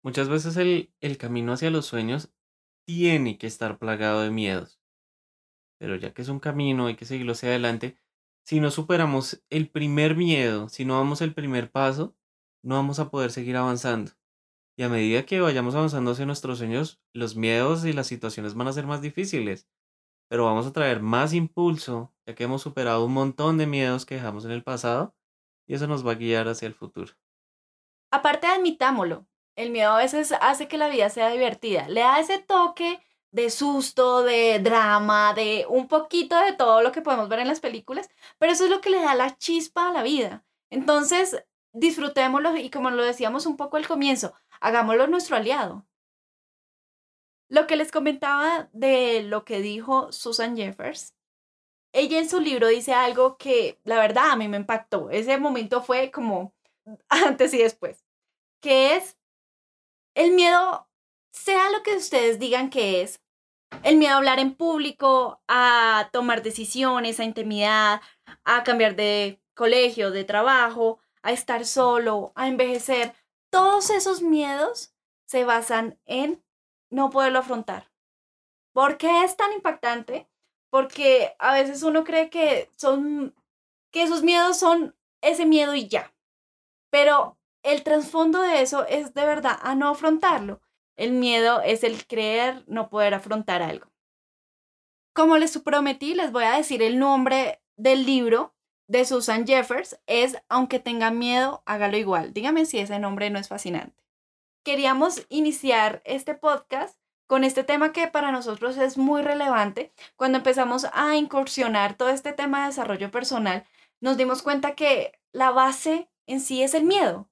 Muchas 0.04 0.30
veces 0.30 0.58
el, 0.58 0.94
el 1.00 1.18
camino 1.18 1.54
hacia 1.54 1.70
los 1.70 1.86
sueños 1.86 2.32
tiene 2.86 3.38
que 3.38 3.48
estar 3.48 3.78
plagado 3.78 4.22
de 4.22 4.32
miedos. 4.32 4.80
Pero 5.78 5.96
ya 5.96 6.14
que 6.14 6.22
es 6.22 6.30
un 6.30 6.40
camino, 6.40 6.88
hay 6.88 6.96
que 6.96 7.06
seguirlo 7.06 7.34
hacia 7.34 7.50
adelante 7.50 7.98
si 8.44 8.60
no 8.60 8.72
superamos 8.72 9.44
el 9.50 9.70
primer 9.70 10.16
miedo, 10.16 10.70
si 10.70 10.86
no 10.86 10.98
damos 10.98 11.22
el 11.22 11.34
primer 11.34 11.72
paso, 11.72 12.16
no 12.64 12.76
vamos 12.76 13.00
a 13.00 13.10
poder 13.10 13.32
seguir 13.32 13.56
avanzando. 13.58 14.12
Y 14.78 14.84
a 14.84 14.90
medida 14.90 15.26
que 15.26 15.42
vayamos 15.42 15.76
avanzando 15.76 16.12
hacia 16.12 16.26
nuestros 16.26 16.58
sueños, 16.58 17.02
los 17.14 17.36
miedos 17.36 17.86
y 17.86 17.94
las 17.94 18.08
situaciones 18.08 18.56
van 18.56 18.68
a 18.68 18.74
ser 18.74 18.88
más 18.88 19.02
difíciles, 19.02 19.68
pero 20.32 20.46
vamos 20.46 20.65
a 20.65 20.72
traer 20.72 21.02
más 21.02 21.34
impulso, 21.34 22.13
ya 22.26 22.34
que 22.34 22.46
hemos 22.46 22.62
superado 22.62 23.04
un 23.04 23.12
montón 23.12 23.58
de 23.58 23.67
miedos 23.67 24.06
que 24.06 24.15
dejamos 24.15 24.46
en 24.46 24.52
el 24.52 24.63
pasado, 24.63 25.13
y 25.67 25.74
eso 25.74 25.88
nos 25.88 26.08
va 26.08 26.13
a 26.13 26.15
guiar 26.15 26.48
hacia 26.48 26.67
el 26.67 26.74
futuro. 26.74 27.12
Aparte, 28.12 28.48
admitámoslo, 28.48 29.28
el 29.58 29.72
miedo 29.72 29.91
a 29.91 29.98
veces 29.98 30.34
hace 30.39 30.70
que 30.70 30.78
la 30.78 30.88
vida 30.88 31.10
sea 31.10 31.28
divertida, 31.32 31.89
le 31.89 32.00
da 32.00 32.17
ese 32.22 32.39
toque 32.39 33.04
de 33.32 33.50
susto, 33.50 34.24
de 34.24 34.60
drama, 34.60 35.34
de 35.34 35.65
un 35.67 35.89
poquito 35.89 36.39
de 36.39 36.54
todo 36.54 36.82
lo 36.82 36.94
que 36.94 37.02
podemos 37.02 37.28
ver 37.28 37.39
en 37.39 37.50
las 37.50 37.60
películas, 37.60 38.10
pero 38.38 38.54
eso 38.54 38.63
es 38.63 38.70
lo 38.70 38.80
que 38.80 38.89
le 38.89 39.02
da 39.02 39.15
la 39.15 39.36
chispa 39.36 39.89
a 39.89 39.91
la 39.91 40.02
vida. 40.02 40.46
Entonces, 40.70 41.44
disfrutémoslo 41.74 42.56
y 42.56 42.70
como 42.70 42.89
lo 42.89 43.04
decíamos 43.04 43.46
un 43.46 43.58
poco 43.58 43.76
al 43.76 43.86
comienzo, 43.86 44.34
hagámoslo 44.62 45.08
nuestro 45.08 45.36
aliado. 45.36 45.86
Lo 47.52 47.68
que 47.68 47.76
les 47.76 47.92
comentaba 47.92 48.70
de 48.72 49.24
lo 49.24 49.44
que 49.44 49.60
dijo 49.60 50.14
Susan 50.14 50.56
Jeffers, 50.56 51.18
ella 51.92 52.18
en 52.18 52.30
su 52.30 52.40
libro 52.40 52.70
dice 52.70 52.94
algo 52.94 53.36
que 53.36 53.78
la 53.84 53.98
verdad 53.98 54.32
a 54.32 54.36
mí 54.38 54.48
me 54.48 54.56
impactó. 54.56 55.10
Ese 55.10 55.38
momento 55.38 55.84
fue 55.84 56.12
como 56.12 56.54
antes 57.10 57.54
y 57.54 57.58
después, 57.58 58.06
que 58.62 58.96
es 58.96 59.18
el 60.16 60.32
miedo 60.32 60.88
sea 61.34 61.70
lo 61.72 61.84
que 61.84 61.98
ustedes 61.98 62.40
digan 62.40 62.70
que 62.70 63.02
es, 63.02 63.22
el 63.84 63.98
miedo 63.98 64.14
a 64.14 64.18
hablar 64.18 64.40
en 64.40 64.56
público, 64.56 65.42
a 65.50 66.10
tomar 66.14 66.44
decisiones, 66.44 67.20
a 67.20 67.26
intimidad, 67.26 68.00
a 68.46 68.64
cambiar 68.64 68.96
de 68.96 69.42
colegio, 69.56 70.12
de 70.12 70.24
trabajo, 70.24 71.00
a 71.22 71.34
estar 71.34 71.66
solo, 71.66 72.32
a 72.36 72.48
envejecer, 72.48 73.14
todos 73.50 73.90
esos 73.90 74.22
miedos 74.22 74.96
se 75.26 75.44
basan 75.44 76.00
en 76.06 76.42
no 76.92 77.10
poderlo 77.10 77.40
afrontar. 77.40 77.90
¿Por 78.74 78.98
qué 78.98 79.24
es 79.24 79.36
tan 79.36 79.52
impactante? 79.54 80.30
Porque 80.70 81.36
a 81.40 81.54
veces 81.54 81.84
uno 81.84 82.04
cree 82.04 82.30
que 82.30 82.70
son 82.78 83.36
que 83.92 84.04
esos 84.04 84.24
miedos 84.24 84.58
son 84.58 84.96
ese 85.22 85.46
miedo 85.46 85.76
y 85.76 85.88
ya. 85.88 86.14
Pero 86.90 87.38
el 87.64 87.84
trasfondo 87.84 88.42
de 88.42 88.62
eso 88.62 88.86
es 88.88 89.14
de 89.14 89.26
verdad 89.26 89.60
a 89.62 89.76
no 89.76 89.90
afrontarlo. 89.90 90.62
El 90.98 91.14
miedo 91.14 91.62
es 91.62 91.84
el 91.84 92.06
creer 92.06 92.64
no 92.68 92.90
poder 92.90 93.14
afrontar 93.14 93.62
algo. 93.62 93.88
Como 95.14 95.38
les 95.38 95.58
prometí, 95.60 96.14
les 96.14 96.32
voy 96.32 96.44
a 96.44 96.56
decir 96.56 96.82
el 96.82 97.00
nombre 97.00 97.62
del 97.76 98.06
libro 98.06 98.54
de 98.88 99.06
Susan 99.06 99.46
Jeffers. 99.46 100.00
Es 100.08 100.42
Aunque 100.48 100.80
tenga 100.80 101.12
miedo, 101.12 101.64
hágalo 101.66 101.98
igual. 101.98 102.34
Dígame 102.34 102.66
si 102.66 102.80
ese 102.80 103.00
nombre 103.00 103.30
no 103.30 103.40
es 103.40 103.50
fascinante. 103.50 104.01
Queríamos 104.63 105.26
iniciar 105.30 106.02
este 106.06 106.36
podcast 106.36 106.95
con 107.26 107.43
este 107.43 107.63
tema 107.63 107.93
que 107.93 108.08
para 108.08 108.32
nosotros 108.32 108.78
es 108.78 108.97
muy 108.97 109.24
relevante. 109.24 109.91
Cuando 110.15 110.38
empezamos 110.38 110.86
a 110.93 111.15
incursionar 111.15 111.95
todo 111.95 112.10
este 112.10 112.32
tema 112.34 112.62
de 112.62 112.67
desarrollo 112.67 113.10
personal, 113.10 113.65
nos 114.02 114.17
dimos 114.17 114.43
cuenta 114.43 114.76
que 114.76 115.19
la 115.32 115.50
base 115.50 116.10
en 116.28 116.41
sí 116.41 116.62
es 116.62 116.74
el 116.76 116.84
miedo. 116.84 117.28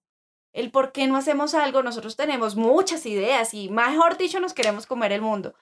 El 0.53 0.71
por 0.71 0.91
qué 0.91 1.05
no 1.05 1.17
hacemos 1.17 1.53
algo, 1.53 1.83
nosotros 1.83 2.15
tenemos 2.15 2.55
muchas 2.55 3.05
ideas 3.05 3.53
y 3.53 3.69
mejor 3.69 4.17
dicho 4.17 4.39
nos 4.39 4.53
queremos 4.53 4.87
comer 4.87 5.11
el 5.11 5.21
mundo, 5.21 5.53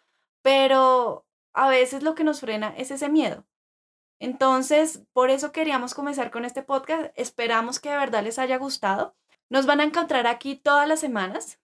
pero 0.41 1.25
a 1.53 1.67
veces 1.67 2.03
lo 2.03 2.15
que 2.15 2.23
nos 2.23 2.39
frena 2.39 2.73
es 2.77 2.91
ese 2.91 3.09
miedo. 3.09 3.45
Entonces, 4.19 5.03
por 5.13 5.29
eso 5.29 5.51
queríamos 5.51 5.93
comenzar 5.93 6.31
con 6.31 6.45
este 6.45 6.63
podcast. 6.63 7.11
Esperamos 7.15 7.79
que 7.79 7.89
de 7.89 7.97
verdad 7.97 8.23
les 8.23 8.39
haya 8.39 8.57
gustado. 8.57 9.15
Nos 9.49 9.65
van 9.65 9.79
a 9.79 9.85
encontrar 9.85 10.27
aquí 10.27 10.55
todas 10.55 10.87
las 10.87 10.99
semanas. 10.99 11.59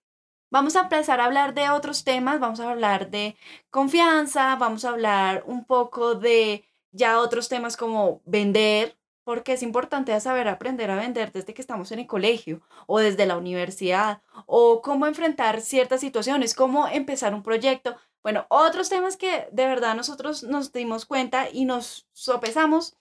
Vamos 0.50 0.76
a 0.76 0.82
empezar 0.82 1.20
a 1.20 1.26
hablar 1.26 1.52
de 1.52 1.68
otros 1.70 2.04
temas, 2.04 2.40
vamos 2.40 2.60
a 2.60 2.70
hablar 2.70 3.10
de 3.10 3.36
confianza, 3.70 4.56
vamos 4.56 4.84
a 4.84 4.90
hablar 4.90 5.42
un 5.46 5.64
poco 5.64 6.14
de 6.14 6.64
ya 6.92 7.18
otros 7.18 7.48
temas 7.48 7.76
como 7.76 8.22
vender, 8.24 8.96
porque 9.24 9.54
es 9.54 9.62
importante 9.62 10.18
saber 10.20 10.48
aprender 10.48 10.90
a 10.90 10.96
vender 10.96 11.32
desde 11.32 11.54
que 11.54 11.60
estamos 11.60 11.90
en 11.92 11.98
el 11.98 12.06
colegio 12.06 12.62
o 12.86 13.00
desde 13.00 13.26
la 13.26 13.36
universidad, 13.36 14.22
o 14.46 14.80
cómo 14.80 15.06
enfrentar 15.06 15.60
ciertas 15.60 16.00
situaciones, 16.00 16.54
cómo 16.54 16.86
empezar 16.88 17.34
un 17.34 17.42
proyecto. 17.42 17.96
Bueno, 18.22 18.46
otros 18.48 18.88
temas 18.88 19.16
que 19.16 19.48
de 19.50 19.66
verdad 19.66 19.96
nosotros 19.96 20.44
nos 20.44 20.72
dimos 20.72 21.04
cuenta 21.04 21.48
y 21.50 21.64
nos 21.64 22.06
sopesamos 22.12 22.96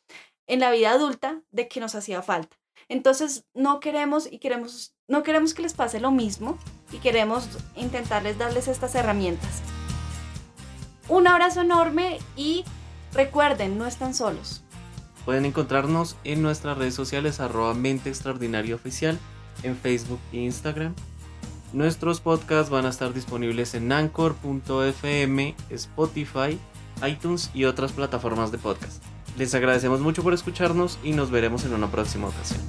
en 0.48 0.60
la 0.60 0.72
vida 0.72 0.91
adulta 0.91 1.41
de 1.52 1.67
que 1.67 1.80
nos 1.80 1.96
hacía 1.96 2.22
falta. 2.22 2.62
Entonces, 2.89 3.46
no 3.54 3.80
queremos 3.80 4.32
y 4.32 4.39
queremos 4.39 4.93
no 5.08 5.22
queremos 5.24 5.54
que 5.54 5.62
les 5.62 5.74
pase 5.74 6.00
lo 6.00 6.12
mismo 6.12 6.58
y 6.91 6.98
queremos 6.98 7.50
intentarles 7.76 8.38
darles 8.38 8.67
estas 8.67 8.96
herramientas. 8.96 9.62
Un 11.10 11.28
abrazo 11.28 11.62
enorme 11.62 12.19
y 12.38 12.63
recuerden, 13.12 13.78
no 13.78 13.86
están 13.86 14.13
solos. 14.13 14.63
Pueden 15.26 15.46
encontrarnos 15.46 16.15
en 16.24 16.41
nuestras 16.41 16.78
redes 16.78 16.96
sociales 16.96 17.39
arroba 17.39 17.74
mente 17.74 18.12
en 19.63 19.78
Facebook 19.78 20.19
e 20.32 20.38
Instagram 20.38 20.96
Nuestros 21.74 22.19
podcasts 22.19 22.69
van 22.69 22.86
a 22.86 22.89
estar 22.89 23.13
disponibles 23.13 23.74
en 23.74 23.91
anchor.fm, 23.91 25.56
Spotify, 25.72 26.60
iTunes 27.08 27.50
y 27.56 27.65
otras 27.65 27.91
plataformas 27.93 28.52
de 28.52 28.60
podcast. 28.60 29.04
Les 29.38 29.54
agradecemos 29.56 30.00
mucho 30.00 30.22
por 30.22 30.34
escucharnos 30.34 31.00
y 31.04 31.13
nos 31.13 31.32
veremos 31.32 31.65
en 31.65 31.74
una 31.74 31.89
próxima 31.89 32.28
ocasión. 32.28 32.62